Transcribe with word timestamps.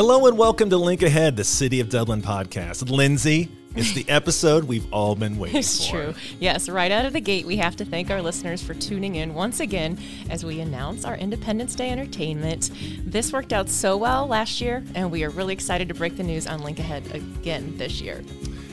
Hello 0.00 0.26
and 0.26 0.38
welcome 0.38 0.70
to 0.70 0.78
Link 0.78 1.02
Ahead, 1.02 1.36
the 1.36 1.44
City 1.44 1.78
of 1.80 1.90
Dublin 1.90 2.22
podcast. 2.22 2.88
Lindsay, 2.88 3.50
it's 3.76 3.92
the 3.92 4.08
episode 4.08 4.64
we've 4.64 4.90
all 4.94 5.14
been 5.14 5.38
waiting 5.38 5.58
It's 5.58 5.86
for. 5.90 5.92
true. 5.92 6.14
Yes, 6.38 6.70
right 6.70 6.90
out 6.90 7.04
of 7.04 7.12
the 7.12 7.20
gate, 7.20 7.44
we 7.44 7.58
have 7.58 7.76
to 7.76 7.84
thank 7.84 8.10
our 8.10 8.22
listeners 8.22 8.62
for 8.62 8.72
tuning 8.72 9.16
in 9.16 9.34
once 9.34 9.60
again 9.60 9.98
as 10.30 10.42
we 10.42 10.60
announce 10.60 11.04
our 11.04 11.18
Independence 11.18 11.74
Day 11.74 11.90
entertainment. 11.90 12.70
This 13.04 13.30
worked 13.30 13.52
out 13.52 13.68
so 13.68 13.98
well 13.98 14.26
last 14.26 14.62
year, 14.62 14.82
and 14.94 15.10
we 15.10 15.22
are 15.22 15.28
really 15.28 15.52
excited 15.52 15.86
to 15.88 15.94
break 15.94 16.16
the 16.16 16.22
news 16.22 16.46
on 16.46 16.62
Link 16.62 16.78
Ahead 16.78 17.04
again 17.14 17.76
this 17.76 18.00
year. 18.00 18.22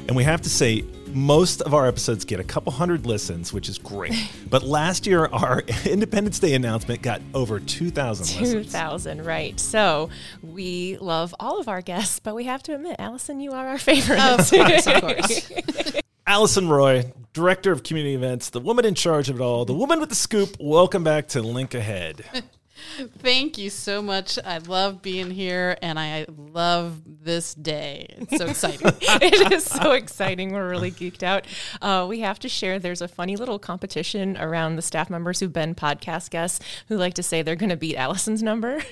And 0.08 0.16
we 0.16 0.24
have 0.24 0.42
to 0.44 0.50
say, 0.50 0.86
most 1.08 1.62
of 1.62 1.74
our 1.74 1.86
episodes 1.86 2.24
get 2.24 2.40
a 2.40 2.44
couple 2.44 2.72
hundred 2.72 3.06
listens, 3.06 3.52
which 3.52 3.68
is 3.68 3.78
great. 3.78 4.14
but 4.50 4.64
last 4.64 5.06
year, 5.06 5.26
our 5.26 5.62
Independence 5.86 6.40
Day 6.40 6.54
announcement 6.54 7.02
got 7.02 7.22
over 7.34 7.60
2,000 7.60 8.42
listens. 8.42 8.68
2000, 8.68 9.26
right. 9.26 9.60
So 9.60 10.10
we 10.42 10.98
love 10.98 11.36
all 11.42 11.60
of 11.60 11.68
our 11.68 11.82
guests, 11.82 12.20
but 12.20 12.36
we 12.36 12.46
have 12.46 12.64
to 12.64 12.76
admit, 12.76 12.96
Alison, 13.00 13.42
you 13.42 13.52
are 13.52 13.68
our 13.68 13.78
favorite. 13.78 14.20
Of 14.20 14.50
course, 14.50 14.88
of 14.88 15.02
course. 15.02 15.52
Alison 16.26 16.68
LeRoy, 16.68 17.12
Director 17.34 17.74
of 17.74 17.84
Community 17.84 18.16
Events, 18.16 18.50
the 18.50 18.60
woman 18.62 18.86
in 18.86 18.96
charge 18.96 19.30
of 19.30 19.40
it 19.40 19.44
all, 19.44 19.66
the 19.66 19.74
woman 19.74 20.00
with 20.00 20.10
the 20.10 20.16
scoop. 20.16 20.56
Welcome 20.60 21.04
back 21.04 21.28
to 21.30 21.42
Link 21.42 21.74
Ahead. 21.74 22.24
Thank 23.20 23.58
you 23.58 23.70
so 23.70 24.02
much. 24.02 24.38
I 24.44 24.60
love 24.60 25.02
being 25.02 25.32
here 25.32 25.78
and 25.82 26.00
I 26.00 26.26
love 26.36 27.02
this 27.06 27.54
day. 27.54 28.08
It's 28.18 28.38
so 28.38 28.46
exciting. 28.48 28.88
it 29.02 29.52
is 29.52 29.64
so 29.66 29.92
exciting. 29.92 30.54
We're 30.54 30.70
really 30.70 30.92
geeked 30.92 31.24
out. 31.24 31.46
Uh, 31.82 32.06
we 32.08 32.20
have 32.22 32.40
to 32.40 32.50
share 32.50 32.80
there's 32.80 33.02
a 33.02 33.08
funny 33.08 33.36
little 33.36 33.60
competition 33.60 34.38
around 34.38 34.76
the 34.76 34.82
staff 34.82 35.10
members 35.10 35.40
who've 35.40 35.54
been 35.54 35.76
podcast 35.76 36.30
guests 36.30 36.64
who 36.88 36.98
like 36.98 37.14
to 37.16 37.24
say 37.24 37.42
they're 37.42 37.56
going 37.56 37.70
to 37.70 37.78
beat 37.78 37.96
Alison's 37.98 38.42
number. 38.44 38.82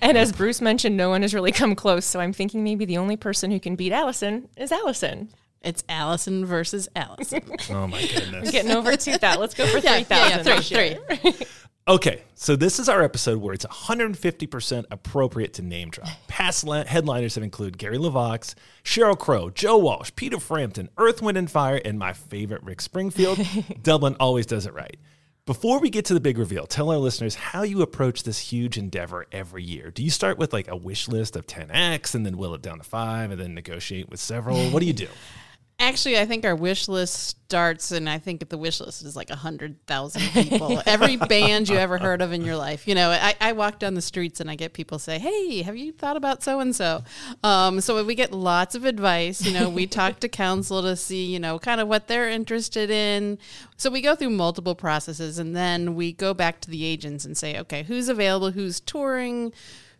and 0.00 0.16
as 0.16 0.32
Bruce 0.32 0.60
mentioned, 0.60 0.96
no 0.96 1.08
one 1.10 1.22
has 1.22 1.34
really 1.34 1.52
come 1.52 1.74
close. 1.74 2.04
So 2.04 2.20
I'm 2.20 2.32
thinking 2.32 2.62
maybe 2.64 2.84
the 2.84 2.98
only 2.98 3.16
person 3.16 3.50
who 3.50 3.60
can 3.60 3.76
beat 3.76 3.92
Alison 3.92 4.48
is 4.56 4.70
Alison. 4.72 5.30
it's 5.62 5.82
Alison 5.88 6.44
versus 6.46 6.88
Alison. 6.96 7.42
Oh 7.70 7.86
my 7.86 8.00
goodness. 8.00 8.46
We're 8.46 8.52
Getting 8.52 8.72
over 8.72 8.96
2,000. 8.96 9.40
Let's 9.40 9.54
go 9.54 9.66
for 9.66 9.78
Yeah, 9.78 10.02
3,000. 10.02 10.46
yeah, 10.46 10.54
yeah, 10.54 10.60
three, 10.60 11.32
three. 11.32 11.46
Okay, 11.90 12.22
so 12.36 12.54
this 12.54 12.78
is 12.78 12.88
our 12.88 13.02
episode 13.02 13.40
where 13.40 13.52
it's 13.52 13.66
150% 13.66 14.84
appropriate 14.92 15.54
to 15.54 15.62
name 15.62 15.90
drop. 15.90 16.08
Past 16.28 16.64
headliners 16.64 17.34
have 17.34 17.42
included 17.42 17.78
Gary 17.78 17.98
LeVox, 17.98 18.54
Sheryl 18.84 19.18
Crow, 19.18 19.50
Joe 19.50 19.76
Walsh, 19.76 20.12
Peter 20.14 20.38
Frampton, 20.38 20.88
Earth, 20.98 21.20
Wind, 21.20 21.36
and 21.36 21.50
Fire, 21.50 21.80
and 21.84 21.98
my 21.98 22.12
favorite, 22.12 22.62
Rick 22.62 22.80
Springfield. 22.80 23.40
Dublin 23.82 24.14
always 24.20 24.46
does 24.46 24.66
it 24.66 24.72
right. 24.72 24.98
Before 25.46 25.80
we 25.80 25.90
get 25.90 26.04
to 26.04 26.14
the 26.14 26.20
big 26.20 26.38
reveal, 26.38 26.64
tell 26.64 26.92
our 26.92 26.96
listeners 26.96 27.34
how 27.34 27.64
you 27.64 27.82
approach 27.82 28.22
this 28.22 28.38
huge 28.38 28.78
endeavor 28.78 29.26
every 29.32 29.64
year. 29.64 29.90
Do 29.90 30.04
you 30.04 30.10
start 30.10 30.38
with 30.38 30.52
like 30.52 30.68
a 30.68 30.76
wish 30.76 31.08
list 31.08 31.34
of 31.34 31.48
10 31.48 31.72
acts 31.72 32.14
and 32.14 32.24
then 32.24 32.36
will 32.38 32.54
it 32.54 32.62
down 32.62 32.78
to 32.78 32.84
five 32.84 33.32
and 33.32 33.40
then 33.40 33.52
negotiate 33.52 34.08
with 34.08 34.20
several? 34.20 34.70
What 34.70 34.78
do 34.78 34.86
you 34.86 34.92
do? 34.92 35.08
Actually, 35.80 36.18
I 36.18 36.26
think 36.26 36.44
our 36.44 36.54
wish 36.54 36.88
list 36.88 37.14
starts, 37.14 37.90
and 37.90 38.06
I 38.06 38.18
think 38.18 38.46
the 38.46 38.58
wish 38.58 38.80
list 38.80 39.02
is 39.02 39.16
like 39.16 39.30
a 39.30 39.36
hundred 39.36 39.84
thousand 39.86 40.20
people. 40.32 40.82
Every 40.84 41.16
band 41.28 41.70
you 41.70 41.76
ever 41.76 41.96
heard 41.96 42.20
of 42.20 42.32
in 42.34 42.44
your 42.44 42.56
life. 42.56 42.86
You 42.86 42.94
know, 42.94 43.08
I, 43.10 43.34
I 43.40 43.52
walk 43.52 43.78
down 43.78 43.94
the 43.94 44.02
streets 44.02 44.40
and 44.40 44.50
I 44.50 44.56
get 44.56 44.74
people 44.74 44.98
say, 44.98 45.18
"Hey, 45.18 45.62
have 45.62 45.78
you 45.78 45.92
thought 45.92 46.18
about 46.18 46.42
so 46.42 46.60
and 46.60 46.76
so?" 46.76 47.02
So 47.42 48.04
we 48.04 48.14
get 48.14 48.30
lots 48.30 48.74
of 48.74 48.84
advice. 48.84 49.44
You 49.44 49.54
know, 49.58 49.70
we 49.70 49.86
talk 50.00 50.20
to 50.20 50.28
council 50.28 50.82
to 50.82 50.96
see, 50.96 51.24
you 51.24 51.40
know, 51.40 51.58
kind 51.58 51.80
of 51.80 51.88
what 51.88 52.08
they're 52.08 52.28
interested 52.28 52.90
in. 52.90 53.38
So 53.78 53.90
we 53.90 54.02
go 54.02 54.14
through 54.14 54.30
multiple 54.30 54.74
processes, 54.74 55.38
and 55.38 55.56
then 55.56 55.94
we 55.94 56.12
go 56.12 56.34
back 56.34 56.60
to 56.60 56.70
the 56.70 56.84
agents 56.84 57.24
and 57.24 57.38
say, 57.38 57.58
"Okay, 57.58 57.84
who's 57.84 58.10
available? 58.10 58.50
Who's 58.50 58.80
touring? 58.80 59.54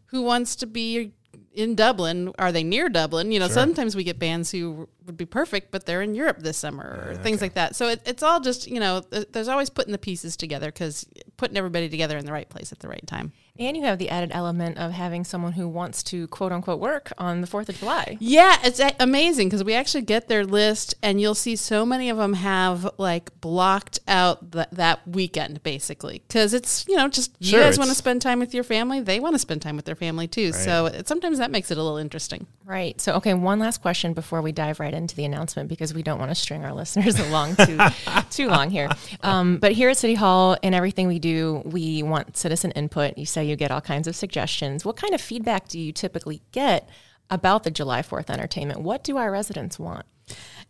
Who 0.09 0.20
wants 0.20 0.56
to 0.56 0.67
be?" 0.67 1.15
In 1.53 1.75
Dublin, 1.75 2.33
are 2.39 2.53
they 2.53 2.62
near 2.62 2.89
Dublin? 2.89 3.33
You 3.33 3.41
know, 3.41 3.48
sometimes 3.48 3.97
we 3.97 4.05
get 4.05 4.19
bands 4.19 4.51
who 4.51 4.89
would 5.06 5.17
be 5.17 5.27
perfect, 5.27 5.73
but 5.73 5.84
they're 5.84 6.03
in 6.03 6.15
Europe 6.15 6.38
this 6.38 6.56
summer 6.56 7.06
or 7.09 7.16
things 7.16 7.41
like 7.43 7.55
that. 7.55 7.75
So 7.75 7.88
it, 7.88 8.00
it's 8.06 8.22
all 8.22 8.41
just, 8.41 8.69
you 8.69 8.78
know, 8.78 9.00
there's 9.00 9.49
always 9.49 9.69
putting 9.69 9.93
the 9.93 9.99
pieces 9.99 10.37
together 10.37 10.69
because 10.69 11.06
putting 11.37 11.56
everybody 11.56 11.89
together 11.89 12.16
in 12.19 12.25
the 12.25 12.33
right 12.33 12.49
place 12.49 12.71
at 12.71 12.78
the 12.78 12.89
right 12.89 13.05
time. 13.06 13.33
And 13.60 13.76
you 13.76 13.84
have 13.84 13.98
the 13.98 14.09
added 14.09 14.31
element 14.32 14.78
of 14.78 14.93
having 14.93 15.22
someone 15.22 15.53
who 15.53 15.69
wants 15.69 16.03
to 16.04 16.26
quote 16.28 16.50
unquote 16.50 16.81
work 16.81 17.12
on 17.19 17.43
the 17.43 17.47
4th 17.47 17.69
of 17.69 17.78
July. 17.78 18.16
Yeah, 18.19 18.56
it's 18.65 18.81
amazing 18.98 19.48
because 19.48 19.62
we 19.62 19.75
actually 19.75 20.00
get 20.00 20.28
their 20.28 20.47
list, 20.47 20.94
and 21.03 21.21
you'll 21.21 21.34
see 21.34 21.56
so 21.56 21.84
many 21.84 22.09
of 22.09 22.16
them 22.16 22.32
have 22.32 22.91
like 22.97 23.38
blocked 23.43 24.00
out 24.09 24.53
th- 24.53 24.69
that 24.72 25.06
weekend 25.06 25.62
basically 25.62 26.22
because 26.26 26.54
it's 26.54 26.87
you 26.88 26.97
know 26.97 27.09
just 27.09 27.32
Sure, 27.44 27.60
you 27.60 27.65
guys 27.66 27.78
want 27.78 27.91
to 27.91 27.94
spend 27.94 28.22
time 28.22 28.41
with 28.41 28.54
your 28.54 28.65
family, 28.65 29.00
they 29.00 29.21
want 29.21 29.34
to 29.34 29.38
spend 29.38 29.60
time 29.60 29.77
with 29.77 29.84
their 29.84 29.94
family 29.94 30.27
too. 30.27 30.53
So 30.53 30.87
it, 30.87 31.06
sometimes 31.06 31.37
that 31.38 31.50
makes 31.50 31.71
it 31.71 31.77
a 31.77 31.82
little 31.82 31.98
interesting. 31.98 32.47
Right. 32.65 33.00
So, 33.00 33.15
okay, 33.15 33.34
one 33.34 33.59
last 33.59 33.82
question 33.82 34.12
before 34.12 34.42
we 34.42 34.53
dive 34.53 34.78
right 34.78 34.94
into 34.94 35.16
the 35.16 35.25
announcement 35.25 35.69
because 35.69 35.92
we 35.92 36.03
don't 36.03 36.19
want 36.19 36.31
to 36.31 36.34
string 36.34 36.65
our 36.65 36.72
listeners 36.81 37.19
along 37.19 37.56
too 37.56 37.78
too 38.31 38.48
long 38.48 38.71
here. 38.71 38.88
Um, 39.22 39.59
but 39.59 39.72
here 39.72 39.91
at 39.91 39.97
City 39.97 40.15
Hall 40.15 40.56
and 40.62 40.75
everything 40.75 41.09
we 41.09 41.19
do, 41.19 41.62
we 41.65 42.03
want 42.03 42.37
citizen 42.37 42.71
input. 42.72 43.19
You 43.19 43.27
say 43.27 43.50
you 43.50 43.56
get 43.56 43.71
all 43.71 43.81
kinds 43.81 44.09
of 44.09 44.16
suggestions. 44.16 44.84
What 44.84 44.97
kind 44.97 45.15
of 45.15 45.21
feedback 45.21 45.69
do 45.69 45.78
you 45.78 45.93
typically 45.93 46.43
get 46.53 46.88
about 47.28 47.65
the 47.65 47.71
July 47.71 48.03
Fourth 48.03 48.31
entertainment? 48.31 48.81
What 48.81 49.05
do 49.05 49.16
our 49.16 49.31
residents 49.31 49.78
want? 49.78 50.06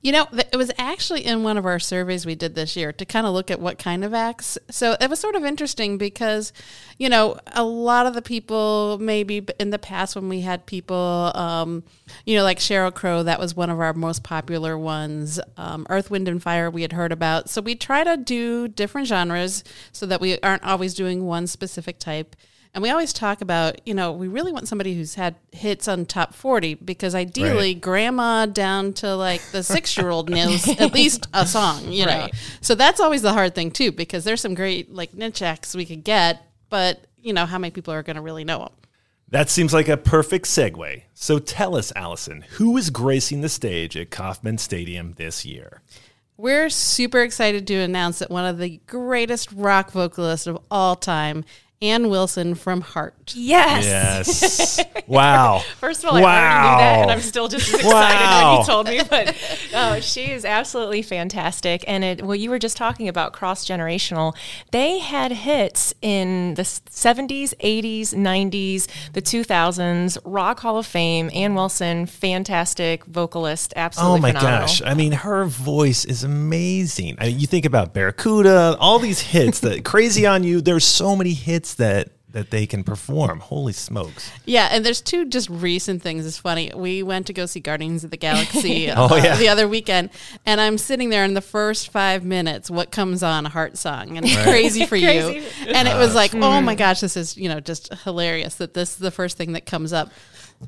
You 0.03 0.13
know, 0.13 0.27
it 0.33 0.57
was 0.57 0.71
actually 0.79 1.27
in 1.27 1.43
one 1.43 1.59
of 1.59 1.67
our 1.67 1.79
surveys 1.79 2.25
we 2.25 2.35
did 2.35 2.55
this 2.55 2.75
year 2.75 2.91
to 2.91 3.05
kind 3.05 3.27
of 3.27 3.35
look 3.35 3.51
at 3.51 3.61
what 3.61 3.79
kind 3.79 4.03
of 4.03 4.15
acts. 4.15 4.57
So 4.71 4.97
it 4.99 5.11
was 5.11 5.21
sort 5.21 5.35
of 5.35 5.45
interesting 5.45 5.99
because, 5.99 6.55
you 6.99 7.11
know, 7.11 7.39
a 7.53 7.63
lot 7.63 8.07
of 8.07 8.15
the 8.15 8.23
people 8.23 8.97
maybe 8.99 9.47
in 9.59 9.69
the 9.69 9.79
past 9.79 10.17
when 10.17 10.31
we 10.31 10.41
had 10.41 10.65
people, 10.65 11.33
um, 11.35 11.85
you 12.25 12.35
know, 12.35 12.45
like 12.45 12.59
Sheryl 12.59 12.95
Crow, 12.95 13.23
that 13.25 13.39
was 13.39 13.55
one 13.55 13.69
of 13.69 13.79
our 13.79 13.93
most 13.93 14.23
popular 14.23 14.79
ones. 14.79 15.39
Um, 15.59 15.87
Earth, 15.91 16.11
Wind, 16.11 16.29
and 16.29 16.43
Fire 16.43 16.71
we 16.71 16.81
had 16.81 16.93
heard 16.93 17.13
about. 17.13 17.51
So 17.51 17.61
we 17.61 17.75
try 17.75 18.03
to 18.03 18.17
do 18.17 18.69
different 18.69 19.07
genres 19.07 19.65
so 19.93 20.07
that 20.07 20.23
we 20.23 20.41
aren't 20.41 20.65
always 20.65 20.95
doing 20.95 21.27
one 21.27 21.47
specific 21.47 21.99
type. 21.99 22.37
And 22.73 22.83
we 22.83 22.91
always 22.91 23.13
talk 23.13 23.41
about, 23.41 23.81
you 23.87 23.95
know, 23.95 24.13
we 24.13 24.29
really 24.29 24.53
want 24.53 24.69
somebody 24.69 24.95
who's 24.95 25.17
had 25.17 25.35
hits 25.51 25.89
on 25.89 26.07
top 26.07 26.35
40 26.35 26.75
because 26.75 27.17
ideally, 27.17 27.73
Right. 27.75 27.81
grandma 27.81 28.47
down 28.47 28.93
to 28.95 29.17
like 29.17 29.43
the 29.51 29.65
six 29.65 29.97
year 29.97 30.09
old 30.11 30.31
knows 30.37 30.69
at 30.69 30.95
least 30.95 31.27
a 31.35 31.47
song, 31.47 31.91
you 31.91 32.07
know. 32.07 32.29
So 32.61 32.77
that's 32.77 33.01
always 33.01 33.23
the 33.23 33.33
hard 33.33 33.57
thing, 33.57 33.73
too, 33.73 33.91
because 33.91 34.23
there's 34.23 34.41
some 34.41 34.55
great 34.55 34.95
like 34.95 35.15
niche 35.15 35.43
acts 35.43 35.75
we 35.75 35.85
could 35.85 36.05
get, 36.05 36.43
but, 36.69 37.07
you 37.21 37.33
know, 37.33 37.45
how 37.45 37.59
many 37.59 37.73
people 37.73 37.93
are 37.93 38.05
going 38.05 38.17
to 38.17 38.23
really 38.23 38.45
know 38.45 38.61
them? 38.61 38.73
That 39.31 39.49
seems 39.51 39.73
like 39.73 39.89
a 39.89 39.97
perfect 39.97 40.47
segue. 40.47 41.03
So 41.15 41.39
tell 41.41 41.77
us, 41.77 41.93
Alison, 41.97 42.43
who 42.53 42.77
is 42.77 42.91
gracing 42.91 43.41
the 43.41 43.49
stage 43.49 43.97
at 43.97 44.11
Coffman 44.11 44.59
Stadium 44.59 45.15
this 45.15 45.45
year? 45.45 45.83
We're 46.37 46.71
super 46.71 47.21
excited 47.21 47.67
to 47.67 47.75
announce 47.75 48.21
that 48.21 48.31
one 48.31 48.45
of 48.47 48.59
the 48.59 48.81
greatest 48.87 49.53
rock 49.53 49.91
vocalists 49.93 50.47
of 50.47 50.59
all 50.71 50.97
time, 50.97 51.45
Ann 51.83 52.11
Wilson 52.11 52.55
from 52.57 52.83
Heart. 52.83 53.33
Yes. 53.35 53.87
Yes. 54.29 54.85
wow. 55.07 55.63
First 55.79 56.05
of 56.05 56.11
all, 56.11 56.17
I 56.17 56.21
already 56.23 56.59
knew 56.59 56.79
that, 56.79 56.99
and 57.05 57.11
I'm 57.11 57.21
still 57.23 57.49
just 57.49 57.69
as 57.69 57.75
excited 57.77 57.91
Wow. 57.91 58.51
when 58.51 58.61
you 58.61 58.67
told 58.67 58.87
me. 58.87 59.01
But 59.09 59.35
oh, 59.75 60.01
she 60.01 60.31
is 60.31 60.45
absolutely 60.45 61.01
fantastic. 61.01 61.83
And 61.89 62.05
it, 62.05 62.23
well, 62.23 62.35
you 62.37 62.51
were 62.51 62.59
just 62.59 62.77
talking 62.77 63.09
about 63.09 63.33
cross 63.33 63.67
generational. 63.67 64.37
They 64.73 64.99
had 64.99 65.33
hits 65.33 65.95
in 66.03 66.53
the 66.53 66.65
70s, 66.65 67.55
80s, 67.65 68.09
90s, 68.15 68.87
the 69.15 69.23
2000s, 69.23 70.19
Rock 70.27 70.61
Hall 70.61 70.77
of 70.77 70.85
Fame. 70.87 71.31
Ann 71.33 71.55
Wilson, 71.55 72.05
fantastic 72.05 73.07
vocalist, 73.07 73.73
absolutely 73.75 74.19
Oh 74.19 74.21
my 74.21 74.33
phenomenal. 74.33 74.61
gosh. 74.67 74.83
I 74.85 74.93
mean, 74.93 75.13
her 75.13 75.47
voice 75.47 76.05
is 76.05 76.25
amazing. 76.25 77.17
I 77.19 77.29
mean, 77.29 77.39
you 77.39 77.47
think 77.47 77.65
about 77.65 77.95
Barracuda, 77.95 78.77
all 78.79 78.99
these 78.99 79.21
hits 79.21 79.61
that 79.61 79.83
Crazy 79.91 80.27
on 80.27 80.45
You, 80.45 80.61
there's 80.61 80.85
so 80.85 81.17
many 81.17 81.33
hits 81.33 81.70
that 81.75 82.11
that 82.33 82.51
they 82.53 82.65
can 82.65 82.85
perform. 82.85 83.41
Holy 83.41 83.72
smokes. 83.72 84.31
Yeah, 84.45 84.69
and 84.71 84.84
there's 84.87 85.01
two 85.01 85.25
just 85.25 85.51
recent 85.51 86.01
things. 86.01 86.25
It's 86.25 86.39
funny. 86.39 86.71
We 86.75 87.03
went 87.03 87.27
to 87.27 87.33
go 87.33 87.45
see 87.47 87.59
Guardians 87.59 88.05
of 88.05 88.13
the 88.13 88.17
Galaxy 88.17 88.89
Oh, 88.97 89.09
uh, 89.11 89.17
yeah. 89.17 89.37
the 89.37 89.49
other 89.49 89.67
weekend, 89.67 90.11
and 90.47 90.61
I'm 90.61 90.78
sitting 90.78 91.11
there 91.11 91.25
in 91.25 91.34
the 91.34 91.41
first 91.41 91.91
five 91.91 92.25
minutes. 92.25 92.71
What 92.71 92.93
comes 92.93 93.25
on? 93.25 93.47
A 93.47 93.49
heart 93.49 93.77
song, 93.77 94.17
and 94.17 94.25
crazy 94.45 94.87
for 94.87 94.95
you. 94.97 95.07
Crazy. 95.07 95.47
And 95.67 95.89
it 95.89 95.97
was 95.97 96.15
like, 96.15 96.33
oh 96.34 96.61
my 96.61 96.77
gosh, 96.77 97.01
this 97.01 97.17
is 97.17 97.37
you 97.37 97.49
know 97.49 97.59
just 97.59 97.93
hilarious 98.05 98.55
that 98.57 98.75
this 98.75 98.91
is 98.93 98.99
the 98.99 99.11
first 99.11 99.37
thing 99.37 99.53
that 99.55 99.66
comes 99.66 99.93
up. 99.93 100.11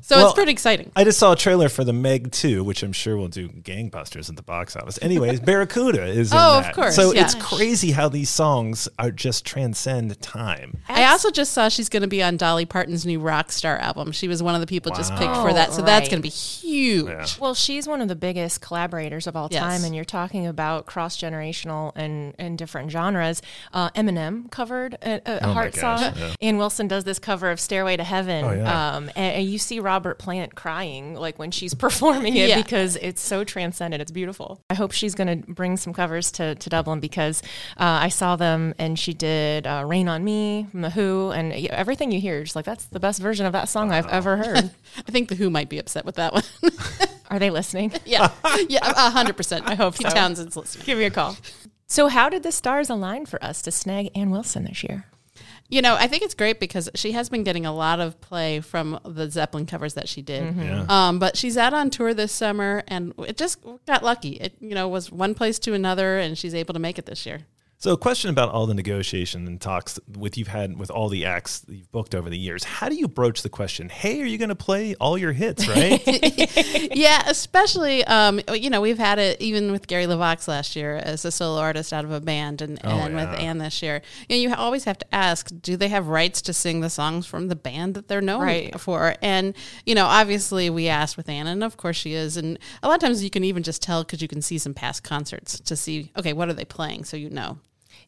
So 0.01 0.15
Well, 0.17 0.25
it's 0.27 0.33
pretty 0.33 0.51
exciting. 0.51 0.91
I 0.95 1.03
just 1.03 1.19
saw 1.19 1.33
a 1.33 1.35
trailer 1.35 1.69
for 1.69 1.83
the 1.83 1.93
Meg 1.93 2.31
2, 2.31 2.63
which 2.63 2.81
I'm 2.83 2.93
sure 2.93 3.15
will 3.15 3.27
do 3.27 3.47
gangbusters 3.49 4.29
at 4.29 4.35
the 4.35 4.41
box 4.41 4.75
office. 4.75 4.97
Anyways, 5.01 5.39
Barracuda 5.41 6.05
is 6.05 6.31
in 6.31 6.37
Oh, 6.37 6.57
of 6.57 6.63
that. 6.63 6.75
course, 6.75 6.95
So 6.95 7.13
yeah. 7.13 7.23
it's 7.25 7.35
crazy 7.35 7.91
how 7.91 8.09
these 8.09 8.29
songs 8.29 8.89
are 8.97 9.11
just 9.11 9.45
transcend 9.45 10.19
time. 10.21 10.77
I 10.89 11.05
also 11.05 11.29
just 11.29 11.53
saw 11.53 11.69
she's 11.69 11.89
going 11.89 12.01
to 12.01 12.07
be 12.07 12.23
on 12.23 12.37
Dolly 12.37 12.65
Parton's 12.65 13.05
new 13.05 13.19
rock 13.19 13.51
star 13.51 13.77
album. 13.77 14.11
She 14.11 14.27
was 14.27 14.41
one 14.41 14.55
of 14.55 14.61
the 14.61 14.67
people 14.67 14.91
just 14.93 15.11
picked 15.15 15.35
for 15.35 15.53
that, 15.53 15.73
so 15.73 15.81
that's 15.83 16.09
going 16.09 16.19
to 16.19 16.23
be 16.23 16.29
huge. 16.29 17.05
Yeah. 17.07 17.25
Well, 17.39 17.53
she's 17.53 17.87
one 17.87 18.01
of 18.01 18.07
the 18.07 18.15
biggest 18.15 18.61
collaborators 18.61 19.27
of 19.27 19.35
all 19.35 19.47
Yes. 19.51 19.61
time, 19.61 19.83
and 19.83 19.93
you're 19.93 20.05
talking 20.05 20.47
about 20.47 20.85
cross 20.85 21.17
generational 21.17 21.91
and, 21.95 22.33
and 22.39 22.57
different 22.57 22.89
genres. 22.91 23.41
Uh, 23.71 23.89
Eminem 23.91 24.49
covered 24.49 24.95
a, 25.03 25.21
a 25.25 25.45
Oh 25.45 25.53
heart 25.53 25.75
song. 25.75 25.99
yeah. 26.15 26.33
Ann 26.41 26.57
Wilson 26.57 26.87
does 26.87 27.03
this 27.03 27.19
cover 27.19 27.51
of 27.51 27.59
Stairway 27.59 27.97
to 27.97 28.03
Heaven. 28.03 28.43
Oh, 28.45 28.51
yeah. 28.53 28.95
um, 28.95 29.09
and, 29.15 29.35
and 29.35 29.45
you 29.49 29.57
see 29.59 29.79
Robert 29.83 30.17
Plant 30.17 30.55
crying 30.55 31.13
like 31.15 31.37
when 31.37 31.51
she's 31.51 31.73
performing 31.85 32.35
it 32.35 32.49
Yeah. 32.49 32.57
because 32.61 32.95
it's 32.95 33.21
so 33.21 33.43
transcendent. 33.43 34.01
It's 34.01 34.11
beautiful. 34.11 34.61
I 34.69 34.73
hope 34.73 34.91
she's 34.91 35.13
going 35.13 35.41
to 35.43 35.51
bring 35.53 35.77
some 35.77 35.93
covers 35.93 36.31
to, 36.33 36.55
to 36.55 36.69
Dublin 36.69 36.99
because 36.99 37.41
uh, 37.77 37.83
I 38.01 38.09
saw 38.09 38.35
them 38.35 38.73
and 38.79 38.97
she 38.97 39.13
did 39.13 39.67
uh, 39.67 39.83
"Reign 39.85 40.09
O'er 40.09 40.19
Me" 40.19 40.67
from 40.71 40.81
the 40.81 40.89
Who, 40.89 41.31
and 41.31 41.51
y- 41.51 41.67
everything 41.71 42.11
you 42.11 42.19
hear, 42.19 42.43
just 42.43 42.55
like 42.55 42.65
that's 42.65 42.85
the 42.85 42.99
best 42.99 43.21
version 43.21 43.45
of 43.45 43.51
that 43.53 43.69
song 43.69 43.91
I've 43.91 44.07
ever 44.07 44.37
heard. 44.37 44.71
I 44.97 45.11
think 45.11 45.29
the 45.29 45.35
Who 45.35 45.49
might 45.49 45.69
be 45.69 45.77
upset 45.77 46.05
with 46.05 46.15
that 46.15 46.33
one. 46.33 46.43
Are 47.29 47.39
they 47.39 47.49
listening? 47.49 47.91
yeah, 48.05 48.31
yeah, 48.69 48.79
a 48.89 49.09
hundred 49.09 49.35
percent. 49.37 49.67
I 49.67 49.75
hope 49.75 49.95
Pete 49.95 50.07
so. 50.07 50.13
Townshend's 50.13 50.55
listening. 50.55 50.85
Give 50.85 50.97
me 50.97 51.05
a 51.05 51.09
call. 51.11 51.35
So, 51.87 52.07
how 52.07 52.29
did 52.29 52.43
the 52.43 52.51
stars 52.51 52.89
align 52.89 53.25
for 53.25 53.43
us 53.43 53.61
to 53.63 53.71
snag 53.71 54.09
Ann 54.15 54.29
Wilson 54.31 54.65
this 54.65 54.83
year? 54.83 55.05
You 55.73 55.81
know, 55.81 55.95
I 55.95 56.05
think 56.07 56.21
it's 56.21 56.35
great 56.35 56.59
because 56.59 56.87
she 56.93 57.13
has 57.13 57.29
been 57.29 57.43
getting 57.43 57.65
a 57.65 57.73
lot 57.73 57.99
of 57.99 58.21
play 58.21 58.59
from 58.59 58.99
the 59.03 59.27
Zeppelin 59.27 59.65
covers 59.65 59.95
that 59.95 60.07
she 60.07 60.21
did. 60.21 60.55
Yeah. 60.55 60.85
Um, 60.87 61.17
but 61.17 61.35
she's 61.35 61.57
out 61.57 61.73
on 61.73 61.89
tour 61.89 62.13
this 62.13 62.31
summer, 62.31 62.83
and 62.87 63.11
it 63.17 63.37
just 63.37 63.57
got 63.87 64.03
lucky. 64.03 64.33
It 64.33 64.53
you 64.61 64.75
know 64.75 64.87
was 64.87 65.11
one 65.11 65.33
place 65.33 65.57
to 65.59 65.73
another, 65.73 66.19
and 66.19 66.37
she's 66.37 66.53
able 66.53 66.75
to 66.75 66.79
make 66.79 66.99
it 66.99 67.07
this 67.07 67.25
year. 67.25 67.47
So, 67.83 67.91
a 67.91 67.97
question 67.97 68.29
about 68.29 68.47
all 68.47 68.65
the 68.65 68.73
negotiation 68.73 69.45
and 69.45 69.59
talks 69.59 69.99
with 70.17 70.37
you've 70.37 70.47
had 70.47 70.79
with 70.79 70.89
all 70.89 71.09
the 71.09 71.25
acts 71.25 71.59
that 71.59 71.75
you've 71.75 71.91
booked 71.91 72.15
over 72.15 72.29
the 72.29 72.37
years. 72.37 72.63
How 72.63 72.87
do 72.87 72.95
you 72.95 73.09
broach 73.09 73.41
the 73.41 73.49
question? 73.49 73.89
Hey, 73.89 74.21
are 74.21 74.25
you 74.25 74.37
going 74.37 74.47
to 74.47 74.55
play 74.55 74.95
all 75.01 75.17
your 75.17 75.33
hits? 75.33 75.67
Right? 75.67 76.01
yeah, 76.95 77.23
especially 77.27 78.05
um, 78.05 78.39
you 78.53 78.69
know 78.69 78.79
we've 78.79 78.97
had 78.97 79.19
it 79.19 79.41
even 79.41 79.73
with 79.73 79.87
Gary 79.87 80.05
LeVox 80.05 80.47
last 80.47 80.77
year 80.77 80.95
as 80.95 81.25
a 81.25 81.31
solo 81.31 81.59
artist 81.59 81.91
out 81.91 82.05
of 82.05 82.11
a 82.11 82.21
band, 82.21 82.61
and, 82.61 82.79
and 82.85 83.15
with 83.15 83.25
yeah. 83.25 83.35
Ann 83.35 83.57
this 83.57 83.81
year. 83.81 84.01
You, 84.29 84.37
know, 84.37 84.41
you 84.41 84.55
always 84.55 84.85
have 84.85 84.99
to 84.99 85.13
ask: 85.13 85.51
Do 85.61 85.75
they 85.75 85.89
have 85.89 86.07
rights 86.07 86.41
to 86.43 86.53
sing 86.53 86.79
the 86.79 86.89
songs 86.89 87.25
from 87.25 87.49
the 87.49 87.55
band 87.57 87.95
that 87.95 88.07
they're 88.07 88.21
known 88.21 88.43
Right. 88.43 88.79
for? 88.79 89.17
And 89.21 89.55
you 89.85 89.93
know, 89.93 90.05
obviously 90.05 90.69
we 90.69 90.87
asked 90.87 91.17
with 91.17 91.27
Ann, 91.27 91.47
and 91.47 91.61
of 91.65 91.75
course 91.75 91.97
she 91.97 92.13
is. 92.13 92.37
And 92.37 92.57
a 92.81 92.87
lot 92.87 92.95
of 92.95 93.01
times 93.01 93.25
you 93.25 93.29
can 93.29 93.43
even 93.43 93.61
just 93.61 93.81
tell 93.81 94.05
because 94.05 94.21
you 94.21 94.29
can 94.29 94.41
see 94.41 94.57
some 94.57 94.73
past 94.73 95.03
concerts 95.03 95.59
to 95.59 95.75
see 95.75 96.13
okay 96.17 96.31
what 96.31 96.47
are 96.47 96.53
they 96.53 96.63
playing, 96.63 97.03
so 97.03 97.17
you 97.17 97.29
know. 97.29 97.57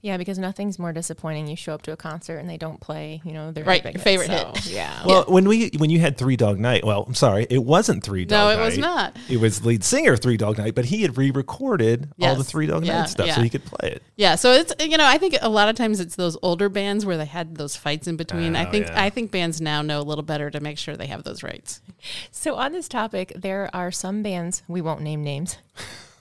Yeah, 0.05 0.17
because 0.17 0.37
nothing's 0.37 0.77
more 0.77 0.93
disappointing. 0.93 1.47
You 1.47 1.55
show 1.55 1.73
up 1.73 1.81
to 1.81 1.91
a 1.91 1.97
concert 1.97 2.37
and 2.37 2.47
they 2.47 2.57
don't 2.57 2.79
play, 2.79 3.21
you 3.25 3.31
know, 3.33 3.51
their 3.51 3.63
Right, 3.63 3.83
your 3.83 3.93
favorite 3.93 4.29
hit. 4.29 4.45
hit. 4.57 4.65
Yeah. 4.75 5.01
Well, 5.03 5.25
when 5.27 5.47
we 5.47 5.71
when 5.77 5.89
you 5.89 5.99
had 5.99 6.15
Three 6.15 6.35
Dog 6.35 6.59
Night, 6.59 6.85
well, 6.85 7.05
I'm 7.07 7.15
sorry, 7.15 7.47
it 7.49 7.63
wasn't 7.63 8.03
Three 8.03 8.23
Dog. 8.23 8.37
No, 8.37 8.43
Dog 8.45 8.53
it 8.53 8.57
Night. 8.59 8.65
was 8.65 8.77
not. 8.77 9.17
It 9.29 9.37
was 9.37 9.65
lead 9.65 9.83
singer 9.83 10.15
Three 10.15 10.37
Dog 10.37 10.59
Night, 10.59 10.75
but 10.75 10.85
he 10.85 11.01
had 11.01 11.17
re-recorded 11.17 12.11
all 12.21 12.35
the 12.35 12.43
Three 12.43 12.67
Dog 12.67 12.85
Yeah, 12.85 12.99
Night 12.99 13.09
stuff 13.09 13.25
so 13.31 13.37
yeah. 13.37 13.43
he 13.43 13.49
could 13.49 13.65
play 13.65 13.93
it. 13.93 14.03
Yeah, 14.15 14.35
so 14.35 14.51
it's 14.51 14.73
you 14.79 14.95
know 14.95 15.07
I 15.07 15.17
think 15.17 15.37
a 15.41 15.49
lot 15.49 15.69
of 15.69 15.75
times 15.75 15.99
it's 15.99 16.15
those 16.15 16.37
older 16.43 16.69
bands 16.69 17.03
where 17.03 17.17
they 17.17 17.25
had 17.25 17.55
those 17.55 17.75
fights 17.75 18.07
in 18.07 18.15
between. 18.15 18.55
I 18.55 18.67
Oh, 18.67 18.71
think 18.71 18.85
yeah. 18.85 19.03
I 19.03 19.09
think 19.09 19.31
bands 19.31 19.59
now 19.59 19.81
know 19.81 19.99
a 20.01 20.03
little 20.03 20.23
better 20.23 20.51
to 20.51 20.59
make 20.59 20.77
sure 20.77 20.95
they 20.95 21.07
have 21.07 21.23
those 21.23 21.41
rights. 21.41 21.81
So, 22.29 22.53
on 22.53 22.73
this 22.73 22.87
topic, 22.87 23.33
there 23.35 23.71
are 23.73 23.89
some 23.91 24.21
bands, 24.21 24.61
we 24.67 24.81
won't 24.81 25.01
name 25.01 25.23
names, 25.23 25.57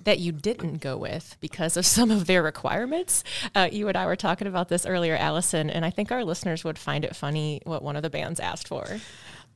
that 0.04 0.18
you 0.18 0.32
didn't 0.32 0.78
go 0.78 0.96
with 0.96 1.36
because 1.40 1.76
of 1.76 1.84
some 1.96 2.10
of 2.10 2.26
their 2.26 2.42
requirements. 2.42 3.24
Uh, 3.54 3.68
you 3.70 3.88
and 3.88 3.96
I 3.96 4.06
were 4.06 4.16
talking 4.16 4.46
about 4.46 4.68
this 4.68 4.86
earlier, 4.86 5.16
Alison, 5.16 5.70
and 5.70 5.84
I 5.84 5.90
think 5.90 6.12
our 6.12 6.24
listeners 6.24 6.64
would 6.64 6.78
find 6.78 7.04
it 7.04 7.16
funny 7.16 7.60
what 7.64 7.82
one 7.82 7.96
of 7.96 8.02
the 8.02 8.10
bands 8.10 8.40
asked 8.40 8.68
for. 8.68 8.86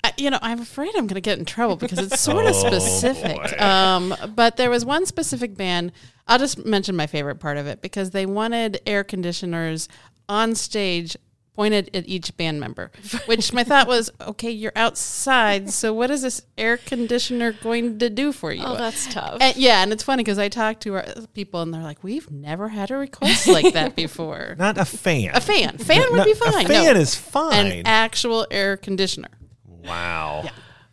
I, 0.04 0.12
you 0.16 0.30
know, 0.30 0.38
I'm 0.42 0.60
afraid 0.60 0.90
I'm 0.90 1.06
going 1.08 1.16
to 1.16 1.20
get 1.20 1.38
in 1.40 1.44
trouble 1.44 1.74
because 1.76 1.98
it's 1.98 2.20
sort 2.20 2.44
Oh, 2.46 2.48
of 2.48 2.54
specific. 2.54 3.36
boy. 3.36 3.64
Um, 3.64 4.14
but 4.34 4.56
there 4.56 4.70
was 4.70 4.84
one 4.84 5.06
specific 5.06 5.56
band. 5.56 5.90
I'll 6.28 6.38
just 6.38 6.64
mention 6.64 6.94
my 6.94 7.06
favorite 7.08 7.40
part 7.40 7.56
of 7.56 7.66
it 7.66 7.80
because 7.82 8.10
they 8.10 8.24
wanted 8.26 8.80
air 8.86 9.02
conditioners 9.02 9.88
on 10.28 10.54
stage 10.54 11.16
pointed 11.58 11.90
at 11.92 12.08
each 12.08 12.36
band 12.36 12.60
member, 12.60 12.92
which 13.26 13.52
my 13.52 13.64
thought 13.64 13.88
was, 13.88 14.12
okay, 14.20 14.48
you're 14.48 14.70
outside, 14.76 15.68
so 15.70 15.92
what 15.92 16.08
is 16.08 16.22
this 16.22 16.40
air 16.56 16.76
conditioner 16.76 17.50
going 17.50 17.98
to 17.98 18.08
do 18.08 18.30
for 18.30 18.52
you? 18.52 18.62
Oh, 18.64 18.76
that's 18.76 19.12
tough. 19.12 19.38
And, 19.40 19.56
yeah, 19.56 19.82
and 19.82 19.92
it's 19.92 20.04
funny 20.04 20.22
because 20.22 20.38
I 20.38 20.48
talked 20.48 20.82
to 20.82 20.94
our 20.94 21.04
people 21.34 21.60
and 21.60 21.74
they're 21.74 21.82
like, 21.82 22.04
we've 22.04 22.30
never 22.30 22.68
had 22.68 22.92
a 22.92 22.96
request 22.96 23.48
like 23.48 23.74
that 23.74 23.96
before. 23.96 24.54
Not 24.58 24.78
a 24.78 24.84
fan. 24.84 25.32
A 25.34 25.40
fan, 25.40 25.78
fan 25.78 26.04
would 26.12 26.24
be 26.24 26.34
fine. 26.34 26.66
A 26.66 26.68
fan 26.68 26.94
no, 26.94 27.00
is 27.00 27.16
fine. 27.16 27.66
an 27.66 27.82
actual 27.86 28.46
air 28.52 28.76
conditioner. 28.76 29.30
wow. 29.66 30.42
Yeah. 30.44 30.50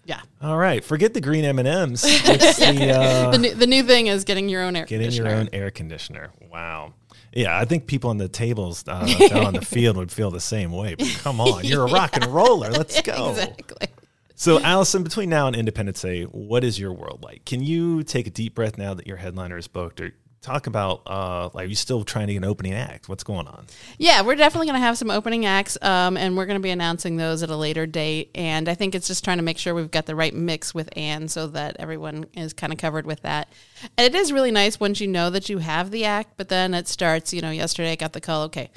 Yeah. 0.07 0.21
All 0.39 0.57
right, 0.57 0.83
forget 0.83 1.15
the 1.15 1.21
green 1.21 1.45
M 1.45 1.57
and 1.57 1.67
M's. 1.67 2.01
The 2.01 2.91
uh, 2.95 3.31
the, 3.31 3.37
new, 3.39 3.53
the 3.55 3.65
new 3.65 3.81
thing 3.81 4.05
is 4.07 4.23
getting 4.23 4.49
your 4.49 4.61
own 4.61 4.75
air 4.75 4.85
conditioner. 4.85 5.23
getting 5.23 5.25
your 5.25 5.39
own 5.41 5.49
air 5.51 5.71
conditioner. 5.71 6.31
Wow. 6.51 6.93
Yeah, 7.35 7.59
I 7.59 7.65
think 7.65 7.85
people 7.85 8.09
on 8.09 8.17
the 8.17 8.29
tables 8.29 8.85
uh, 8.87 9.05
down 9.29 9.45
on 9.47 9.53
the 9.53 9.65
field 9.65 9.97
would 9.97 10.11
feel 10.11 10.31
the 10.31 10.39
same 10.39 10.71
way. 10.71 10.95
But 10.95 11.07
come 11.21 11.41
on, 11.41 11.65
you're 11.65 11.85
a 11.85 11.91
rock 11.91 12.15
and 12.15 12.25
roller. 12.27 12.71
Let's 12.71 13.01
go. 13.01 13.31
Exactly. 13.31 13.87
So, 14.35 14.59
Alison, 14.61 15.03
between 15.03 15.29
now 15.29 15.47
and 15.47 15.55
Independence 15.55 16.01
Day, 16.01 16.23
what 16.23 16.63
is 16.63 16.79
your 16.79 16.91
world 16.93 17.23
like? 17.23 17.45
Can 17.45 17.61
you 17.61 18.03
take 18.03 18.27
a 18.27 18.29
deep 18.29 18.55
breath 18.55 18.77
now 18.77 18.93
that 18.93 19.05
your 19.05 19.17
headliner 19.17 19.57
is 19.57 19.67
booked, 19.67 20.01
or 20.01 20.13
talk 20.45 20.67
about 20.67 21.01
uh, 21.07 21.49
like 21.53 21.69
you 21.69 21.75
still 21.75 22.03
trying 22.03 22.27
to 22.27 22.33
get 22.33 22.37
an 22.37 22.45
opening 22.45 22.73
act? 22.73 23.09
What's 23.09 23.23
going 23.23 23.47
on? 23.47 23.65
Yeah, 23.97 24.21
we're 24.21 24.35
definitely 24.35 24.67
going 24.67 24.79
to 24.79 24.85
have 24.85 24.97
some 24.97 25.09
opening 25.09 25.45
acts, 25.45 25.77
um, 25.81 26.17
and 26.17 26.37
we're 26.37 26.45
going 26.45 26.59
to 26.59 26.63
be 26.63 26.69
announcing 26.69 27.17
those 27.17 27.41
at 27.41 27.49
a 27.49 27.55
later 27.55 27.85
date. 27.85 28.29
And 28.35 28.69
I 28.69 28.75
think 28.75 28.93
it's 28.93 29.07
just 29.07 29.23
trying 29.23 29.37
to 29.37 29.43
make 29.43 29.57
sure 29.57 29.73
we've 29.73 29.91
got 29.91 30.05
the 30.05 30.15
right 30.15 30.33
mix 30.33 30.73
with 30.73 30.89
Ann 30.95 31.27
so 31.27 31.47
that 31.47 31.77
everyone 31.79 32.27
is 32.35 32.53
kind 32.53 32.71
of 32.71 32.77
covered 32.77 33.05
with 33.05 33.21
that. 33.23 33.51
And 33.97 34.05
it 34.05 34.15
is 34.15 34.31
really 34.31 34.51
nice 34.51 34.79
once 34.79 35.01
you 35.01 35.07
know 35.07 35.29
that 35.31 35.49
you 35.49 35.57
have 35.57 35.91
the 35.91 36.05
act, 36.05 36.33
but 36.37 36.49
then 36.49 36.73
it 36.73 36.87
starts, 36.87 37.33
you 37.33 37.41
know, 37.41 37.51
yesterday 37.51 37.93
I 37.93 37.95
got 37.95 38.13
the 38.13 38.21
call, 38.21 38.43
okay, 38.43 38.69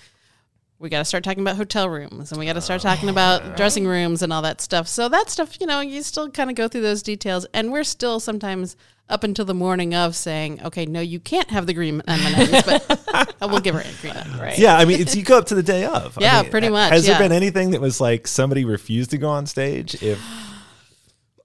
we 0.79 0.89
got 0.89 0.99
to 0.99 1.05
start 1.05 1.25
talking 1.25 1.43
about 1.43 1.57
hotel 1.57 1.89
rooms 1.89 2.31
and 2.31 2.39
we 2.39 2.47
got 2.47 2.53
to 2.53 2.61
start 2.61 2.81
talking 2.81 3.09
about 3.09 3.57
dressing 3.57 3.87
rooms 3.87 4.23
and 4.23 4.33
all 4.33 4.43
that 4.43 4.61
stuff. 4.61 4.87
So 4.87 5.09
that 5.09 5.29
stuff, 5.29 5.61
you 5.61 5.67
know, 5.67 5.81
you 5.81 6.03
still 6.03 6.31
kind 6.31 6.51
of 6.51 6.57
go 6.57 6.69
through 6.69 6.83
those 6.83 7.03
details, 7.03 7.47
and 7.53 7.73
we're 7.73 7.85
still 7.85 8.21
sometimes 8.21 8.77
up 9.09 9.25
until 9.25 9.45
the 9.45 9.55
morning 9.55 9.95
of 9.95 10.15
saying, 10.15 10.61
okay, 10.65 10.85
no, 10.87 11.01
you 11.01 11.19
can't 11.21 11.51
have 11.51 11.67
the 11.67 11.73
green 11.75 12.03
M&Ms, 12.07 12.63
but 12.67 13.35
we'll 13.41 13.61
give 13.61 13.75
her 13.75 13.81
a 13.81 14.01
green 14.01 14.15
M. 14.15 14.41
right. 14.41 14.59
Yeah, 14.59 14.77
I 14.77 14.85
mean, 14.85 15.01
it's 15.01 15.17
you 15.17 15.23
go 15.23 15.39
up 15.39 15.47
to 15.47 15.55
the 15.55 15.63
day 15.63 15.85
of. 15.85 16.19
I 16.19 16.23
Yeah, 16.23 16.43
mean, 16.43 16.51
pretty 16.51 16.69
much, 16.69 16.93
Has 16.93 17.07
yeah. 17.07 17.19
there 17.19 17.29
been 17.29 17.37
anything 17.37 17.71
that 17.71 17.81
was 17.81 18.01
like 18.01 18.27
somebody 18.27 18.65
refused 18.65 19.11
to 19.13 19.19
go 19.19 19.29
on 19.29 19.47
stage? 19.47 20.03
If 20.03 20.21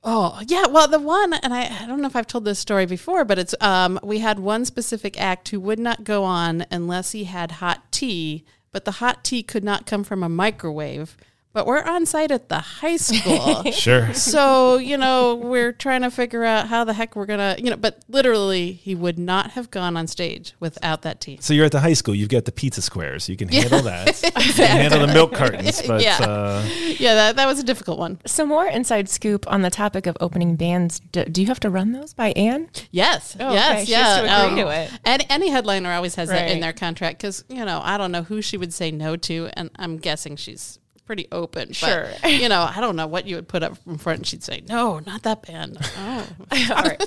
Oh 0.05 0.41
yeah, 0.47 0.67
well 0.67 0.89
the 0.89 0.99
one, 0.99 1.33
and 1.33 1.53
I, 1.53 1.83
I 1.83 1.85
don't 1.87 2.01
know 2.01 2.07
if 2.07 2.15
I've 2.17 2.27
told 2.27 2.43
this 2.43 2.59
story 2.59 2.85
before, 2.85 3.23
but 3.23 3.39
it's 3.39 3.55
um 3.61 3.97
we 4.03 4.19
had 4.19 4.37
one 4.37 4.65
specific 4.65 5.19
act 5.19 5.47
who 5.49 5.61
would 5.61 5.79
not 5.79 6.03
go 6.03 6.25
on 6.25 6.65
unless 6.69 7.13
he 7.13 7.23
had 7.23 7.51
hot 7.51 7.89
tea, 7.91 8.43
but 8.73 8.83
the 8.83 8.91
hot 8.93 9.23
tea 9.23 9.43
could 9.43 9.63
not 9.63 9.85
come 9.85 10.03
from 10.03 10.21
a 10.21 10.27
microwave. 10.27 11.15
But 11.53 11.67
we're 11.67 11.83
on 11.83 12.07
site 12.07 12.31
at 12.31 12.49
the 12.49 12.57
high 12.59 12.97
school. 12.97 13.63
sure, 13.71 14.11
so, 14.13 14.77
you 14.77 14.97
know, 14.97 15.35
we're 15.35 15.71
trying 15.71 16.01
to 16.01 16.09
figure 16.09 16.43
out 16.43 16.67
how 16.67 16.83
the 16.83 16.93
heck 16.93 17.15
we're 17.15 17.27
gonna 17.27 17.55
you 17.59 17.69
know, 17.69 17.75
but 17.77 18.03
literally 18.09 18.71
he 18.73 18.95
would 18.95 19.19
not 19.19 19.51
have 19.51 19.69
gone 19.69 19.95
on 19.95 20.07
stage 20.07 20.53
without 20.59 21.03
that 21.03 21.21
tea. 21.21 21.37
so 21.41 21.53
you're 21.53 21.65
at 21.65 21.71
the 21.71 21.79
high 21.79 21.93
school. 21.93 22.15
You've 22.15 22.29
got 22.29 22.45
the 22.45 22.51
pizza 22.51 22.81
squares. 22.81 23.29
You 23.29 23.37
can 23.37 23.49
handle 23.49 23.81
that. 23.83 24.21
You 24.43 24.51
can 24.53 24.67
handle 24.67 25.05
the 25.05 25.13
milk 25.13 25.33
cartons. 25.33 25.81
But 25.87 26.01
Yeah. 26.01 26.17
uh, 26.19 26.65
Yeah, 26.99 27.13
that, 27.15 27.35
that 27.35 27.45
was 27.45 27.59
a 27.59 27.63
difficult 27.63 27.99
one. 27.99 28.19
So, 28.25 28.45
more 28.45 28.65
inside 28.65 29.07
scoop 29.09 29.45
on 29.51 29.61
the 29.61 29.69
topic 29.69 30.07
of 30.07 30.17
opening 30.19 30.55
bands. 30.55 30.99
Do, 30.99 31.23
do 31.25 31.41
you 31.41 31.47
have 31.47 31.59
to 31.61 31.69
run 31.69 31.91
those 31.91 32.13
by 32.13 32.31
Ann? 32.31 32.69
Yes. 32.91 33.37
Oh, 33.39 33.53
yes. 33.53 33.71
okay. 33.71 33.85
She 33.85 33.93
has 33.93 34.17
to 34.17 34.23
agree 34.23 34.61
um, 34.61 34.67
to 34.67 34.73
it. 34.81 34.91
Any, 35.05 35.25
any 35.29 35.49
headliner 35.49 35.91
always 35.91 36.15
has 36.15 36.29
that 36.29 36.49
in 36.49 36.59
their 36.61 36.73
contract 36.73 37.19
because 37.19 37.43
you 37.47 37.63
know 37.63 37.79
I 37.83 37.97
don't 37.97 38.11
know 38.11 38.23
who 38.23 38.41
she 38.41 38.57
would 38.57 38.73
say 38.73 38.91
no 38.91 39.15
to, 39.17 39.49
and 39.53 39.69
I'm 39.77 39.97
guessing 39.97 40.35
she's 40.35 40.79
pretty 41.05 41.27
open. 41.31 41.69
but, 41.69 41.75
Sure. 41.75 42.07
you 42.29 42.49
know 42.49 42.61
I 42.69 42.79
don't 42.81 42.95
know 42.95 43.07
what 43.07 43.25
you 43.27 43.35
would 43.35 43.47
put 43.47 43.63
up 43.63 43.77
in 43.85 43.97
front, 43.97 44.19
and 44.19 44.27
she'd 44.27 44.43
say 44.43 44.61
no, 44.67 44.99
not 44.99 45.23
that 45.23 45.41
band. 45.45 45.77
Oh. 45.97 46.27
All 46.75 46.83
right. 46.83 47.03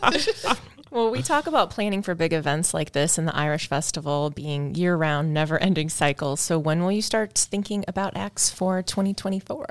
well, 0.91 1.11
we 1.11 1.23
talk 1.23 1.47
about 1.47 1.71
planning 1.71 2.03
for 2.03 2.15
big 2.15 2.33
events 2.33 2.73
like 2.75 2.93
this 2.93 3.19
and 3.19 3.27
the 3.27 3.35
Irish 3.37 3.69
Festival 3.69 4.31
being 4.31 4.75
year 4.75 4.97
round, 4.97 5.33
never 5.35 5.59
ending 5.59 5.89
cycles. 5.89 6.41
So, 6.41 6.59
when 6.59 6.83
will 6.83 6.93
you 6.93 7.03
start 7.03 7.35
thinking 7.37 7.85
about 7.89 8.17
acts 8.17 8.51
for 8.51 8.83
2024? 8.83 9.67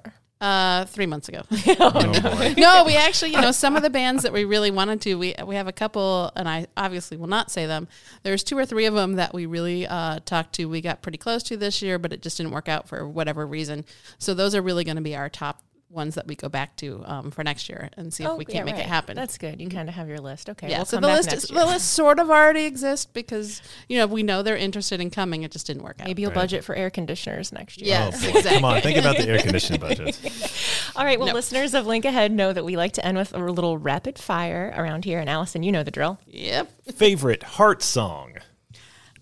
Uh, 0.46 0.86
three 0.86 1.08
months 1.08 1.28
ago. 1.28 1.42
oh 1.80 2.54
no, 2.56 2.84
we 2.84 2.96
actually, 2.96 3.32
you 3.32 3.42
know, 3.42 3.52
some 3.52 3.76
of 3.76 3.82
the 3.82 3.90
bands 3.90 4.22
that 4.22 4.32
we 4.32 4.46
really 4.46 4.70
wanted 4.70 5.02
to, 5.02 5.16
we 5.16 5.34
we 5.44 5.56
have 5.56 5.68
a 5.68 5.72
couple, 5.72 6.32
and 6.36 6.48
I 6.48 6.68
obviously 6.78 7.18
will 7.18 7.26
not 7.26 7.50
say 7.50 7.66
them. 7.66 7.88
There's 8.22 8.44
two 8.44 8.56
or 8.56 8.64
three 8.64 8.86
of 8.86 8.94
them 8.94 9.14
that 9.16 9.34
we 9.34 9.48
really 9.48 9.88
uh, 9.88 10.20
talked 10.24 10.54
to. 10.56 10.66
We 10.66 10.82
got 10.82 11.02
pretty 11.02 11.18
close 11.18 11.42
to 11.44 11.58
this 11.58 11.82
year, 11.82 11.98
but 11.98 12.14
it 12.14 12.22
just 12.22 12.38
didn't 12.38 12.52
work 12.52 12.70
out 12.70 12.88
for 12.88 13.10
whatever 13.10 13.48
reason. 13.48 13.86
So 14.20 14.36
those 14.36 14.54
are 14.54 14.62
really 14.62 14.84
going 14.84 14.98
to 14.98 15.02
be 15.02 15.16
our 15.16 15.30
top 15.30 15.64
ones 15.90 16.16
that 16.16 16.28
we 16.28 16.36
go 16.36 16.50
back 16.50 16.76
to 16.78 17.02
um, 17.06 17.32
for 17.32 17.44
next 17.44 17.70
year 17.70 17.90
and 17.96 18.14
see 18.14 18.24
if 18.24 18.38
we 18.38 18.44
can't 18.44 18.66
make 18.66 18.76
it 18.76 18.86
happen. 18.86 19.16
That's 19.16 19.38
good. 19.38 19.62
You 19.62 19.70
kind 19.70 19.88
of 19.88 19.96
have 19.96 20.10
your 20.10 20.18
list. 20.20 20.50
Okay. 20.50 20.70
yeah, 20.70 20.80
we'll 20.80 20.86
so 20.86 20.98
come 20.98 21.04
the 21.04 21.08
back 21.10 21.18
list 21.18 21.30
next 21.30 21.44
is, 21.46 21.52
year. 21.52 21.60
the 21.60 21.66
list 21.68 21.92
sort 21.94 22.20
of 22.20 22.30
already 22.30 22.66
exists 22.66 23.06
because 23.06 23.62
you 23.88 23.98
know 23.98 24.08
we 24.08 24.24
know 24.24 24.42
they're 24.44 24.58
interested 24.58 25.00
in 25.00 25.10
coming. 25.10 25.44
It 25.44 25.52
just 25.52 25.68
didn't 25.68 25.84
work 25.84 25.98
out. 26.02 26.08
Maybe 26.08 26.22
you'll 26.24 26.32
Right. 26.32 26.36
budget 26.42 26.64
for 26.64 26.76
air 26.76 26.90
conditioners 26.90 27.52
next 27.54 27.80
year. 27.82 27.90
Yeah. 27.92 28.06
Oh 28.06 28.08
exactly. 28.10 28.42
Come 28.52 28.66
on, 28.66 28.82
think 28.82 28.98
about 28.98 29.18
the 29.18 29.28
air 29.30 29.38
conditioning 29.42 29.80
budget. 29.80 30.20
All 30.96 31.06
right. 31.06 31.18
Well, 31.20 31.28
No. 31.30 31.34
listeners 31.34 31.74
of 31.74 31.86
Link 31.86 32.04
Ahead 32.04 32.32
know 32.32 32.52
that 32.52 32.66
we 32.66 32.76
like 32.76 32.94
to 32.94 33.06
end 33.06 33.18
with 33.18 33.34
a 33.34 33.38
little 33.40 33.78
rapid 33.78 34.18
fire 34.20 34.74
around 34.76 35.06
here. 35.06 35.20
And 35.20 35.30
Alison, 35.30 35.64
you 35.64 35.72
know 35.72 35.84
the 35.84 35.92
drill. 35.92 36.20
Yep. 36.26 36.72
Favorite 36.96 37.44
heart 37.44 37.82
song? 37.84 38.34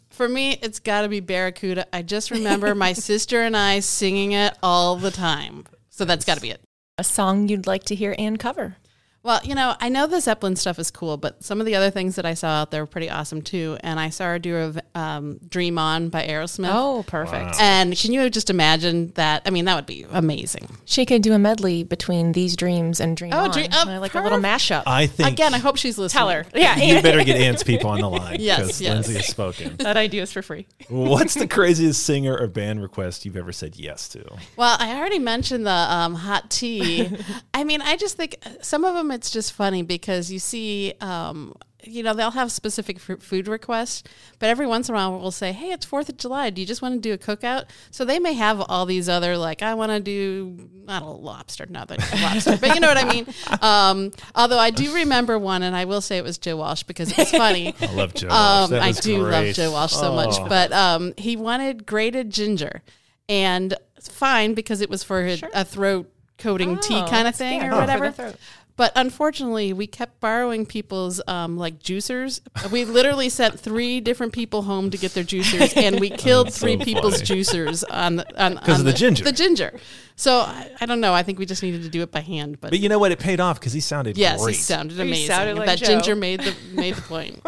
For 0.10 0.29
me, 0.29 0.60
it's 0.62 0.79
got 0.79 1.01
to 1.01 1.10
be 1.10 1.20
Barracuda. 1.22 1.88
I 1.91 2.03
just 2.03 2.29
remember 2.29 2.75
my 2.75 2.93
sister 2.93 3.41
and 3.41 3.58
I 3.58 3.79
singing 3.79 4.32
it 4.34 4.55
all 4.62 4.96
the 4.96 5.10
time. 5.12 5.65
So 5.96 6.06
that's 6.06 6.26
got 6.26 6.36
to 6.36 6.42
be 6.42 6.50
it. 6.50 6.60
A 6.98 7.04
song 7.04 7.48
you'd 7.48 7.68
like 7.68 7.84
to 7.84 7.94
hear 7.94 8.16
and 8.18 8.40
cover. 8.40 8.78
Well, 9.24 9.39
you 9.46 9.56
know, 9.56 9.74
I 9.80 9.88
know 9.88 10.06
the 10.06 10.20
Zeppelin 10.20 10.58
stuff 10.58 10.77
is 10.80 10.92
cool, 10.92 11.15
but 11.15 11.42
some 11.42 11.62
of 11.62 11.65
the 11.65 11.75
other 11.75 11.89
things 11.89 12.18
that 12.18 12.25
I 12.25 12.34
saw 12.34 12.48
out 12.62 12.72
there 12.72 12.84
were 12.84 12.88
pretty 12.88 13.10
awesome 13.10 13.42
too. 13.42 13.77
And 13.80 13.98
I 13.98 14.10
saw 14.10 14.34
a 14.34 14.39
duo 14.39 14.68
of 14.68 14.80
um, 14.96 15.39
"Dream 15.48 15.77
On" 15.77 16.10
by 16.10 16.27
Aerosmith. 16.27 16.70
Oh, 16.70 17.06
perfect. 17.08 17.56
And 17.58 17.98
can 17.98 18.12
you 18.12 18.30
just 18.30 18.50
imagine 18.50 19.13
that? 19.15 19.44
I 19.46 19.50
mean, 19.50 19.63
that 19.63 19.75
would 19.75 19.86
be 19.86 20.06
amazing. 20.12 20.68
She 20.84 21.06
could 21.06 21.22
do 21.22 21.32
a 21.32 21.39
medley 21.39 21.84
between 21.86 22.34
these 22.34 22.58
dreams 22.58 23.00
and 23.00 23.15
Dream 23.15 23.32
Oh, 23.34 23.46
On. 23.46 23.51
Dream- 23.51 23.70
oh, 23.72 23.89
Uh, 23.89 24.00
like 24.01 24.13
a 24.13 24.20
little 24.22 24.39
mashup. 24.39 24.84
I 24.86 25.08
think 25.08 25.30
Again, 25.30 25.53
I 25.53 25.58
hope 25.60 25.77
she's 25.77 25.98
listening. 25.98 26.20
Tell 26.20 26.30
her. 26.30 26.46
Yeah, 26.53 26.77
you 26.77 27.01
better 27.01 27.24
get 27.24 27.39
Ann's 27.39 27.63
people 27.63 27.89
on 27.92 28.01
the 28.01 28.10
line 28.10 28.38
Yes, 28.42 28.58
because 28.60 28.82
yes. 28.82 28.94
Lindsay 28.94 29.13
has 29.15 29.27
spoken. 29.27 29.75
that 29.80 29.96
idea 29.96 30.24
is 30.24 30.34
for 30.34 30.42
free. 30.42 30.68
What's 30.89 31.34
the 31.34 31.48
craziest 31.48 32.03
singer 32.03 32.38
or 32.38 32.48
band 32.48 32.82
request 32.82 33.24
you've 33.25 33.38
ever 33.38 33.53
said 33.53 33.77
yes 33.77 34.10
to? 34.10 34.24
Well, 34.58 34.75
I 34.80 34.98
already 34.98 35.20
mentioned 35.20 35.65
the 35.65 35.72
um, 35.72 36.13
hot 36.15 36.50
tea. 36.51 37.10
I 37.53 37.63
mean, 37.63 37.82
I 37.82 37.96
just 37.96 38.18
think 38.18 38.36
some 38.62 38.84
of 38.84 38.96
them 38.96 39.12
it's 39.13 39.32
just 39.32 39.53
funny 39.53 39.84
because 39.84 40.32
you 40.32 40.39
see, 40.39 40.93
um, 41.01 41.53
you 41.86 42.01
know, 42.01 42.13
they'll 42.13 42.32
have 42.32 42.50
specific 42.50 42.96
f- 42.98 43.20
food 43.22 43.48
requests, 43.48 44.03
but 44.39 44.48
every 44.50 44.65
once 44.65 44.88
in 44.88 44.96
a 44.96 44.98
while 44.98 45.20
we'll 45.20 45.32
say, 45.32 45.51
"Hey, 45.51 45.72
it's 45.72 45.86
Fourth 45.86 46.08
of 46.08 46.15
July. 46.17 46.50
Do 46.50 46.62
you 46.62 46.67
just 46.67 46.82
want 46.82 46.93
to 46.96 47.00
do 47.01 47.12
a 47.13 47.17
cookout?" 47.17 47.65
So 47.91 48.05
they 48.05 48.20
may 48.20 48.32
have 48.34 48.62
all 48.70 48.86
these 48.86 49.10
other 49.10 49.38
like, 49.38 49.62
"I 49.62 49.74
want 49.74 49.91
to 49.91 50.00
do 50.00 50.70
not 50.86 51.01
a 51.03 51.08
lobster, 51.08 51.65
not 51.70 51.91
a 51.91 51.96
lobster," 52.22 52.58
but 52.58 52.74
you 52.74 52.79
know 52.79 52.88
what 52.88 52.98
I 52.98 53.03
mean. 53.10 53.25
Um, 53.62 54.12
although 54.36 54.60
I 54.60 54.70
do 54.72 54.93
remember 54.93 55.38
one, 55.38 55.62
and 55.63 55.75
I 55.75 55.84
will 55.86 56.01
say 56.01 56.17
it 56.17 56.24
was 56.24 56.38
Joe 56.38 56.55
Walsh 56.58 56.84
because 56.84 57.12
it 57.12 57.17
was 57.17 57.32
funny. 57.32 57.75
I 57.82 57.86
love 57.93 58.13
Joe. 58.13 58.27
Walsh. 58.29 58.72
Um, 58.72 58.79
I 58.79 58.88
was 58.88 59.00
do 59.00 59.17
love 59.17 59.29
great. 59.43 59.55
Joe 59.55 59.72
Walsh 59.72 59.93
so 59.93 60.13
much, 60.13 60.36
Oh. 60.39 60.48
but 60.48 60.72
um, 60.72 61.13
he 61.17 61.36
wanted 61.36 61.86
grated 61.86 62.29
ginger, 62.29 62.82
and 63.29 63.74
it's 63.98 64.08
fine 64.10 64.53
because 64.53 64.79
it 64.82 64.89
was 64.89 65.03
for 65.03 65.22
a, 65.25 65.38
a 65.53 65.65
throat 65.65 66.10
coating 66.38 66.77
tea 66.79 66.96
Oh, 66.96 67.08
kind 67.08 67.27
of 67.27 67.36
thing 67.36 67.60
yeah, 67.62 67.67
or 67.67 67.70
good 67.86 67.89
for 67.91 68.00
whatever. 68.00 68.34
The 68.75 68.84
throat. 68.84 68.92
But 68.94 69.00
unfortunately, 69.00 69.74
we 69.74 69.88
kept 69.88 70.20
borrowing 70.20 70.65
people's 70.65 71.22
um, 71.27 71.58
like 71.58 71.80
juicers. 71.80 72.42
We 72.72 72.86
literally 72.86 73.30
sent 73.30 73.60
three 73.60 74.00
different 74.01 74.34
people 74.34 74.63
home 74.63 74.89
to 74.89 74.98
get 74.98 75.13
their 75.13 75.24
juicers, 75.24 75.75
and 75.77 76.00
we 76.00 76.10
killed 76.18 76.48
That's 76.48 76.58
so 76.58 76.65
three 76.65 76.77
people's 76.77 77.22
funny. 77.22 77.42
juicers 77.42 77.84
on 77.89 78.15
the 78.18 78.44
on, 78.44 78.58
'Cause 78.58 78.70
on 78.75 78.80
of 78.82 78.86
the 78.86 78.94
ginger. 78.94 79.24
The 79.24 79.32
ginger. 79.32 79.80
So 80.15 80.39
I, 80.42 80.70
I 80.82 80.86
don't 80.86 81.01
know. 81.01 81.13
I 81.13 81.24
think 81.24 81.39
we 81.39 81.46
just 81.46 81.63
needed 81.63 81.82
to 81.84 81.89
do 81.89 82.01
it 82.03 82.12
by 82.12 82.20
hand. 82.22 82.62
But, 82.62 82.70
But 82.72 82.80
you 82.80 82.88
know 82.89 83.00
what? 83.00 83.12
It 83.12 83.20
paid 83.20 83.39
off 83.39 83.60
because 83.60 83.74
he 83.74 83.80
sounded 83.80 84.15
yes, 84.18 84.42
great. 84.44 84.56
he 84.56 84.62
sounded 84.62 84.96
He 84.98 85.01
amazing. 85.01 85.27
sounded 85.27 85.58
like 85.58 85.65
that 85.65 85.80
Joe. 85.80 85.86
ginger 85.88 86.15
made 86.15 86.39
the 86.42 86.56
made 86.74 86.96
the 86.96 87.01
point. 87.03 87.42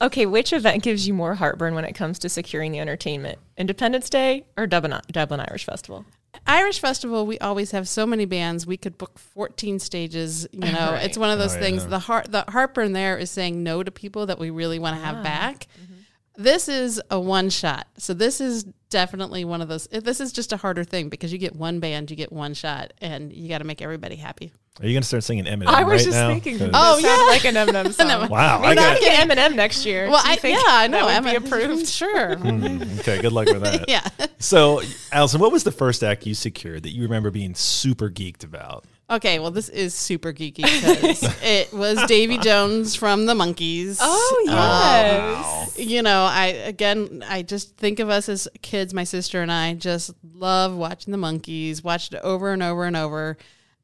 Okay, 0.00 0.26
which 0.26 0.52
event 0.52 0.82
gives 0.82 1.06
you 1.06 1.14
more 1.14 1.34
heartburn 1.36 1.74
when 1.76 1.84
it 1.84 1.92
comes 1.94 2.18
to 2.20 2.28
securing 2.28 2.72
the 2.72 2.80
entertainment? 2.80 3.38
Independence 3.56 4.10
Day 4.10 4.44
or 4.56 4.66
Dublin, 4.66 5.00
Dublin 5.12 5.38
Irish 5.40 5.64
Festival? 5.64 6.04
Irish 6.46 6.80
Festival, 6.80 7.26
we 7.26 7.38
always 7.38 7.70
have 7.72 7.88
so 7.88 8.06
many 8.06 8.24
bands. 8.24 8.66
We 8.66 8.76
could 8.76 8.98
book 8.98 9.18
14 9.18 9.78
stages. 9.78 10.46
You 10.52 10.60
know, 10.72 10.92
Right. 10.92 11.04
it's 11.04 11.18
one 11.18 11.30
of 11.30 11.38
those 11.38 11.56
Oh, 11.56 11.60
things. 11.60 11.82
yeah. 11.84 11.90
The 11.90 11.98
heart, 12.00 12.32
the 12.32 12.44
heartburn 12.48 12.92
there 12.92 13.16
is 13.18 13.30
saying 13.30 13.62
no 13.62 13.82
to 13.82 13.90
people 13.90 14.26
that 14.26 14.38
we 14.38 14.50
really 14.50 14.78
want 14.78 14.96
to 14.98 15.04
have 15.04 15.16
Ah. 15.18 15.22
back. 15.22 15.66
This 16.36 16.68
is 16.68 17.00
a 17.10 17.20
one 17.20 17.50
shot. 17.50 17.86
So 17.98 18.14
this 18.14 18.40
is 18.40 18.64
definitely 18.88 19.44
one 19.44 19.60
of 19.60 19.68
those. 19.68 19.86
This 19.88 20.20
is 20.20 20.32
just 20.32 20.52
a 20.52 20.56
harder 20.56 20.82
thing 20.84 21.08
because 21.08 21.32
you 21.32 21.38
get 21.38 21.54
one 21.54 21.78
band, 21.80 22.10
you 22.10 22.16
get 22.16 22.32
one 22.32 22.54
shot, 22.54 22.92
and 23.00 23.32
you 23.32 23.48
got 23.48 23.58
to 23.58 23.64
make 23.64 23.82
everybody 23.82 24.16
happy. 24.16 24.52
Are 24.80 24.86
you 24.86 24.94
going 24.94 25.02
to 25.02 25.06
start 25.06 25.22
singing 25.22 25.44
Eminem 25.44 25.66
I 25.66 25.82
was 25.84 26.00
right 26.00 26.04
just 26.06 26.10
now? 26.18 26.28
thinking. 26.28 26.58
'Cause- 26.58 26.70
Oh, 26.72 26.96
This 26.96 27.04
yeah. 27.04 27.16
sounded 27.16 27.26
like 27.26 27.44
an 27.44 27.84
Eminem 27.86 27.92
song. 28.20 28.30
Wow, 28.30 28.58
I 28.58 28.68
Maybe 28.68 28.74
got 28.76 28.96
I 28.96 29.00
get 29.00 29.28
Eminem 29.28 29.54
next 29.54 29.84
year. 29.84 30.08
Well, 30.08 30.22
I, 30.24 30.36
think 30.36 30.56
yeah, 30.58 30.64
I 30.66 30.86
know. 30.88 31.06
That 31.06 31.22
would 31.22 31.30
be 31.42 31.46
approved. 31.48 31.86
Sure. 31.92 32.36
Hmm, 32.36 32.82
okay, 33.00 33.20
good 33.20 33.32
luck 33.32 33.48
with 33.48 33.60
that. 33.62 33.86
yeah. 33.88 34.08
So, 34.38 34.80
Alison, 35.12 35.40
what 35.40 35.52
was 35.52 35.62
the 35.64 35.72
first 35.72 36.02
act 36.02 36.26
you 36.26 36.34
secured 36.34 36.84
that 36.84 36.90
you 36.94 37.02
remember 37.02 37.30
being 37.30 37.54
super 37.54 38.08
geeked 38.08 38.44
about? 38.44 38.86
Okay, 39.12 39.38
well, 39.38 39.50
this 39.50 39.68
is 39.68 39.94
super 39.94 40.32
geeky 40.32 40.62
because 40.62 41.22
it 41.42 41.70
was 41.70 42.02
Davy 42.06 42.38
Jones 42.38 42.94
from 42.94 43.26
the 43.26 43.34
Monkees. 43.34 43.98
Oh 44.00 44.44
um, 44.48 44.54
yes. 44.54 45.78
you 45.78 46.00
know, 46.00 46.24
I 46.24 46.46
again, 46.46 47.22
I 47.28 47.42
just 47.42 47.76
think 47.76 48.00
of 48.00 48.08
us 48.08 48.30
as 48.30 48.48
kids. 48.62 48.94
My 48.94 49.04
sister 49.04 49.42
and 49.42 49.52
I 49.52 49.74
just 49.74 50.12
love 50.34 50.74
watching 50.74 51.12
the 51.12 51.18
Monkees. 51.18 51.84
Watched 51.84 52.14
it 52.14 52.22
over 52.24 52.54
and 52.54 52.62
over 52.62 52.84
and 52.84 52.96
over, 52.96 53.36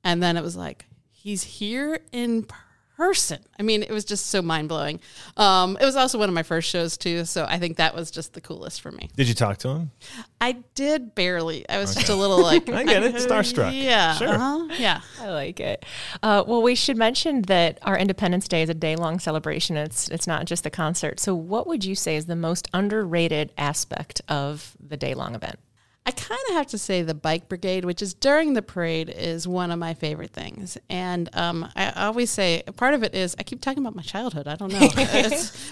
and 0.02 0.22
then 0.22 0.38
it 0.38 0.42
was 0.42 0.56
like 0.56 0.86
he's 1.10 1.42
here 1.42 2.00
in 2.10 2.44
person. 2.44 2.64
I 3.58 3.62
mean, 3.62 3.82
it 3.82 3.90
was 3.90 4.04
just 4.04 4.26
so 4.26 4.42
mind 4.42 4.68
blowing. 4.68 4.98
Um, 5.36 5.76
it 5.80 5.84
was 5.84 5.94
also 5.94 6.18
one 6.18 6.28
of 6.28 6.34
my 6.34 6.42
first 6.42 6.68
shows 6.68 6.96
too, 6.96 7.24
so 7.24 7.46
I 7.48 7.58
think 7.58 7.76
that 7.76 7.94
was 7.94 8.10
just 8.10 8.32
the 8.34 8.40
coolest 8.40 8.80
for 8.80 8.90
me. 8.90 9.08
Did 9.16 9.28
you 9.28 9.34
talk 9.34 9.58
to 9.58 9.68
him? 9.68 9.90
I 10.40 10.58
did 10.74 11.14
barely. 11.14 11.68
I 11.68 11.78
was 11.78 11.94
just 11.94 12.08
a 12.08 12.14
little 12.14 12.42
like, 12.42 12.68
I 12.70 12.82
get 12.84 13.04
it. 13.04 13.14
Starstruck. 13.28 13.80
yeah, 13.80 14.14
Sure. 14.16 14.28
uh-huh, 14.28 14.68
yeah. 14.78 15.00
I 15.20 15.30
like 15.30 15.60
it. 15.60 15.86
Uh, 16.22 16.42
well, 16.46 16.60
we 16.62 16.74
should 16.74 16.96
mention 16.96 17.42
that 17.42 17.78
our 17.82 17.96
Independence 17.96 18.48
Day 18.48 18.62
is 18.62 18.68
a 18.68 18.74
day 18.74 18.96
long 18.96 19.18
celebration. 19.20 19.76
It's 19.76 20.08
it's 20.08 20.26
not 20.26 20.46
just 20.46 20.64
the 20.64 20.70
concert. 20.70 21.20
So, 21.20 21.34
what 21.34 21.66
would 21.68 21.84
you 21.84 21.94
say 21.94 22.16
is 22.16 22.26
the 22.26 22.36
most 22.36 22.68
underrated 22.74 23.52
aspect 23.56 24.22
of 24.28 24.76
the 24.84 24.96
day 24.96 25.14
long 25.14 25.34
event? 25.34 25.58
I 26.08 26.10
kind 26.12 26.40
of 26.48 26.54
have 26.54 26.68
to 26.68 26.78
say 26.78 27.02
the 27.02 27.12
bike 27.12 27.50
brigade, 27.50 27.84
which 27.84 28.00
is 28.00 28.14
during 28.14 28.54
the 28.54 28.62
parade, 28.62 29.10
is 29.10 29.46
one 29.46 29.70
of 29.70 29.78
my 29.78 29.92
favorite 29.92 30.30
things. 30.32 30.78
And 30.88 31.28
um, 31.36 31.68
I 31.76 31.90
always 32.06 32.30
say 32.30 32.62
part 32.76 32.94
of 32.94 33.02
it 33.02 33.14
is 33.14 33.36
I 33.38 33.42
keep 33.42 33.60
talking 33.60 33.82
about 33.82 33.94
my 33.94 34.00
childhood. 34.00 34.48
I 34.48 34.56
don't 34.56 34.72
know, 34.72 34.80
but 34.94 34.96
Sound 34.96 35.02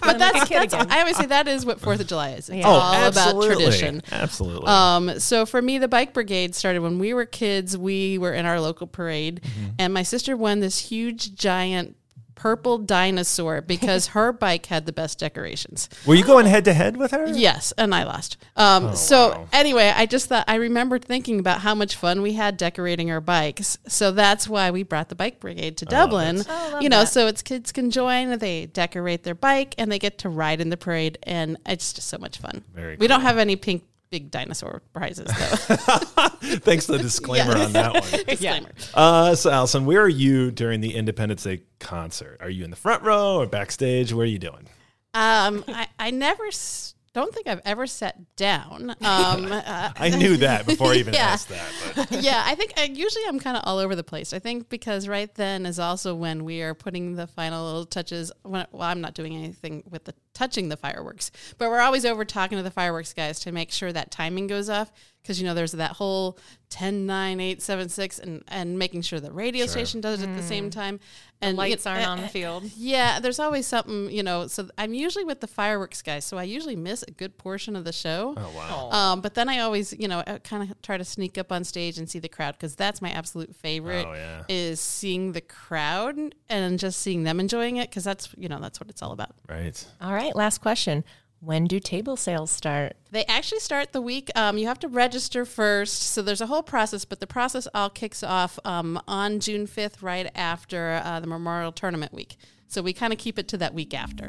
like 0.03 0.15
a 0.15 0.19
that's, 0.19 0.49
that's. 0.51 0.75
I 0.75 1.01
always 1.01 1.17
say 1.17 1.25
that 1.25 1.49
is 1.49 1.65
what 1.65 1.81
Fourth 1.81 2.01
of 2.01 2.07
July 2.07 2.33
is. 2.33 2.51
It's 2.51 2.59
Yeah. 2.59 2.67
all 2.69 2.81
oh, 2.83 3.09
about 3.09 3.17
absolutely. 3.17 3.55
tradition. 3.65 4.03
Absolutely. 4.13 4.67
Um, 4.67 5.19
so 5.21 5.47
for 5.47 5.63
me, 5.63 5.79
the 5.79 5.89
bike 5.89 6.13
brigade 6.13 6.55
started 6.55 6.81
when 6.83 6.99
we 6.99 7.15
were 7.15 7.25
kids. 7.25 7.79
We 7.79 8.19
were 8.19 8.35
in 8.35 8.45
our 8.45 8.61
local 8.61 8.87
parade, 8.87 9.41
Mm-hmm. 9.43 9.71
and 9.79 9.95
my 9.95 10.03
sister 10.03 10.37
won 10.37 10.61
this 10.61 10.79
huge, 10.81 11.35
giant 11.35 11.97
purple 12.37 12.79
dinosaur 12.79 13.61
because 13.67 14.09
her 14.09 14.33
bike 14.33 14.67
had 14.67 14.87
the 14.87 14.93
best 14.93 15.19
decorations. 15.19 15.89
Were 16.07 16.15
you 16.15 16.23
going 16.25 16.47
head 16.47 16.65
to 16.67 16.73
head 16.73 16.97
with 16.97 17.11
her? 17.11 17.27
Yes, 17.27 17.73
and 17.77 17.93
I 17.93 18.05
lost. 18.05 18.37
Um, 18.55 18.95
so 18.95 19.17
Oh, 19.17 19.39
wow. 19.41 19.49
anyway, 19.53 19.93
I 19.97 20.07
just 20.07 20.29
thought 20.29 20.45
I 20.47 20.55
remembered 20.57 21.05
thinking 21.05 21.41
about 21.41 21.63
how 21.63 21.75
much 21.75 21.97
fun 21.97 22.23
we 22.23 22.35
had 22.35 22.57
decorating 22.57 23.11
our 23.11 23.21
bikes. 23.21 23.79
So 23.89 24.13
that's 24.13 24.49
why 24.49 24.71
we 24.71 24.85
brought 24.85 25.09
the 25.09 25.15
bike 25.17 25.41
brigade 25.41 25.79
to 25.79 25.85
Dublin. 25.87 26.43
Oh, 26.49 26.71
love 26.75 26.83
you 26.83 26.89
know, 26.89 27.01
that. 27.01 27.09
so 27.09 27.27
it's 27.27 27.43
kids 27.43 27.73
can 27.73 27.91
join. 27.91 28.39
They 28.39 28.67
decorate 28.67 29.25
their 29.25 29.35
bike 29.35 29.75
and 29.79 29.91
they 29.91 29.99
get 29.99 30.19
to 30.19 30.29
ride 30.29 30.61
in 30.61 30.69
the 30.71 30.77
parade, 30.77 31.19
and 31.25 31.57
it's 31.67 31.93
just 31.93 32.09
so 32.09 32.19
much 32.19 32.39
fun. 32.39 32.63
Very 32.75 32.97
we 32.97 33.07
don't 33.09 33.23
have 33.23 33.39
any 33.39 33.57
pink 33.57 33.83
big 34.11 34.31
dinosaur 34.31 34.83
prizes 34.93 35.27
though. 35.27 35.77
Thanks 36.59 36.87
for 36.87 36.93
the 36.93 36.99
disclaimer 36.99 37.57
Yeah. 37.57 37.65
on 37.65 37.73
that 37.73 37.93
one. 37.95 38.25
Disclaimer. 38.27 38.71
Uh, 38.95 39.35
so, 39.35 39.51
Alison, 39.51 39.85
where 39.87 40.01
are 40.03 40.09
you 40.09 40.51
during 40.51 40.81
the 40.81 40.95
Independence 40.95 41.43
Day 41.43 41.63
concert? 41.81 42.39
Are 42.41 42.51
you 42.51 42.65
in 42.65 42.71
the 42.71 42.77
front 42.77 43.03
row 43.03 43.37
or 43.37 43.47
backstage? 43.47 44.13
Where 44.13 44.25
are 44.25 44.29
you 44.29 44.39
doing? 44.39 44.69
Um, 45.15 45.65
I, 45.69 45.89
I 45.99 46.11
never. 46.11 46.47
S- 46.47 46.93
don't 47.15 47.33
think 47.35 47.47
I've 47.49 47.63
ever 47.65 47.87
sat 47.87 48.37
down. 48.37 48.91
Um, 48.91 48.97
uh, 49.01 49.91
I 49.97 50.11
knew 50.19 50.37
that 50.37 50.67
before 50.67 50.89
I 50.93 50.97
even 50.97 51.15
Yeah. 51.15 51.29
asked 51.29 51.49
that. 51.49 51.67
But 51.95 52.23
yeah, 52.23 52.43
I 52.45 52.55
think 52.55 52.75
I, 52.77 52.85
usually 52.85 53.25
I'm 53.27 53.41
kind 53.41 53.57
of 53.57 53.63
all 53.65 53.79
over 53.79 53.97
the 53.97 54.05
place. 54.05 54.35
I 54.35 54.39
think 54.39 54.69
because 54.69 55.09
right 55.09 55.35
then 55.35 55.65
is 55.65 55.79
also 55.79 56.15
when 56.15 56.45
we 56.45 56.61
are 56.61 56.75
putting 56.75 57.15
the 57.17 57.27
final 57.27 57.65
little 57.65 57.87
touches. 57.87 58.31
When, 58.43 58.67
well, 58.71 58.83
I'm 58.83 59.01
not 59.01 59.15
doing 59.15 59.35
anything 59.35 59.83
with 59.89 60.05
the 60.05 60.13
touching 60.37 60.69
the 60.69 60.77
fireworks, 60.77 61.31
but 61.59 61.71
we're 61.71 61.81
always 61.81 62.05
over 62.05 62.25
talking 62.25 62.59
to 62.59 62.63
the 62.63 62.71
fireworks 62.71 63.13
guys 63.15 63.41
to 63.41 63.53
make 63.53 63.73
sure 63.73 63.93
that 63.93 64.11
timing 64.11 64.47
goes 64.47 64.69
off. 64.69 64.93
Because 65.23 65.41
you 65.41 65.45
know, 65.47 65.55
there's 65.55 65.73
that 65.73 65.91
whole 65.93 66.39
10, 66.71 67.05
9, 67.05 67.41
8, 67.41 67.61
7, 67.61 67.89
6, 67.89 68.19
and 68.21 68.45
and 68.47 68.79
making 68.79 69.03
sure 69.03 69.19
the 69.19 69.33
radio 69.33 69.67
station 69.67 70.01
does 70.01 70.23
it 70.23 70.29
at 70.29 70.37
the 70.37 70.43
same 70.43 70.71
time. 70.71 71.01
And 71.43 71.57
Lights 71.59 71.85
you- 71.85 71.91
aren't 71.91 72.07
uh, 72.07 72.11
on 72.11 72.19
the 72.19 72.25
uh, 72.25 72.29
field. 72.29 72.65
yeah, 72.77 73.19
there's 73.21 73.41
always 73.41 73.67
something, 73.67 74.09
you 74.11 74.23
know. 74.23 74.47
So 74.47 74.69
I'm 74.79 74.95
usually 74.95 75.25
with 75.25 75.41
the 75.41 75.49
fireworks 75.49 76.01
guys, 76.01 76.25
so 76.25 76.39
I 76.39 76.45
usually 76.45 76.77
miss 76.77 77.03
a 77.03 77.11
good 77.11 77.37
portion 77.39 77.75
of 77.77 77.85
the 77.85 77.93
show. 77.93 78.35
oh 78.37 78.51
wow, 78.57 78.91
Um, 78.93 79.21
but 79.21 79.35
then 79.35 79.49
I 79.49 79.59
always, 79.61 79.93
you 79.93 80.07
know, 80.07 80.23
kind 80.45 80.63
of 80.71 80.81
try 80.81 80.97
to 80.97 81.05
sneak 81.05 81.37
up 81.39 81.51
on 81.51 81.65
stage 81.65 81.99
and 81.99 82.09
see 82.09 82.21
the 82.21 82.29
crowd 82.29 82.53
because 82.53 82.77
that's 82.77 83.03
my 83.03 83.11
absolute 83.11 83.55
favorite. 83.57 84.07
Oh, 84.09 84.15
yeah. 84.15 84.45
Is 84.49 84.79
seeing 84.81 85.33
the 85.33 85.41
crowd 85.43 86.17
and 86.49 86.79
just 86.79 87.01
seeing 87.01 87.25
them 87.25 87.41
enjoying 87.41 87.77
it 87.79 87.91
because 87.91 88.05
that's 88.05 88.29
you 88.39 88.49
know 88.49 88.61
that's 88.61 88.79
what 88.81 88.89
it's 88.89 89.03
all 89.03 89.11
about. 89.13 89.35
right. 89.49 89.85
All 90.01 90.13
right, 90.15 90.26
last 90.35 90.59
question. 90.59 91.05
When 91.41 91.67
do 91.67 91.79
table 91.79 92.17
sales 92.17 92.51
start? 92.51 92.97
They 93.11 93.25
actually 93.27 93.61
start 93.61 93.93
the 93.93 94.01
week. 94.01 94.31
Um, 94.35 94.59
you 94.59 94.67
have 94.67 94.79
to 94.81 94.89
register 94.89 95.45
first, 95.45 96.03
so 96.03 96.23
there's 96.23 96.41
a 96.41 96.47
whole 96.47 96.63
process. 96.63 97.05
But 97.05 97.21
the 97.21 97.27
process 97.27 97.69
all 97.75 97.91
kicks 97.91 98.23
off 98.23 98.59
um, 98.65 99.01
on 99.07 99.39
June 99.39 99.67
5th, 99.67 100.03
right 100.03 100.31
after 100.35 101.01
uh, 101.05 101.21
the 101.21 101.27
Memorial 101.27 101.73
Tournament 101.73 102.13
week. 102.13 102.37
So 102.69 102.83
we 102.83 102.93
kind 102.93 103.13
of 103.13 103.19
keep 103.19 103.39
it 103.39 103.49
to 103.49 103.59
that 103.59 103.75
week 103.75 103.95
after. 103.95 104.29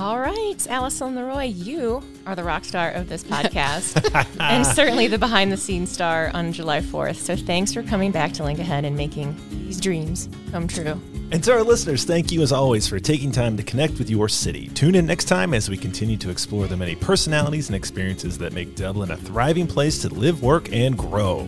All 0.00 0.18
right, 0.18 0.56
Alison 0.70 1.14
LeRoy, 1.14 1.52
you 1.54 2.02
are 2.24 2.34
the 2.34 2.42
rock 2.42 2.64
star 2.64 2.90
of 2.92 3.10
this 3.10 3.22
podcast 3.32 4.40
and 4.40 4.66
certainly 4.66 5.08
the 5.08 5.18
behind 5.18 5.52
the 5.52 5.58
scenes 5.58 5.92
star 5.92 6.30
on 6.32 6.54
July 6.54 6.80
4th. 6.80 7.16
So 7.16 7.36
thanks 7.36 7.74
for 7.74 7.82
coming 7.82 8.10
back 8.10 8.32
to 8.32 8.44
Link 8.44 8.58
Ahead 8.58 8.86
and 8.86 8.96
making 8.96 9.36
these 9.50 9.78
dreams 9.78 10.30
come 10.50 10.66
true. 10.66 10.98
And 11.32 11.44
to 11.44 11.52
our 11.52 11.62
listeners, 11.62 12.02
thank 12.02 12.32
you 12.32 12.42
as 12.42 12.50
always 12.50 12.88
for 12.88 12.98
taking 12.98 13.30
time 13.30 13.56
to 13.56 13.62
connect 13.62 13.98
with 14.00 14.10
your 14.10 14.28
city. 14.28 14.66
Tune 14.74 14.96
in 14.96 15.06
next 15.06 15.26
time 15.26 15.54
as 15.54 15.70
we 15.70 15.76
continue 15.76 16.16
to 16.16 16.30
explore 16.30 16.66
the 16.66 16.76
many 16.76 16.96
personalities 16.96 17.68
and 17.68 17.76
experiences 17.76 18.36
that 18.38 18.52
make 18.52 18.74
Dublin 18.74 19.12
a 19.12 19.16
thriving 19.16 19.68
place 19.68 20.02
to 20.02 20.08
live, 20.08 20.42
work, 20.42 20.72
and 20.72 20.98
grow. 20.98 21.46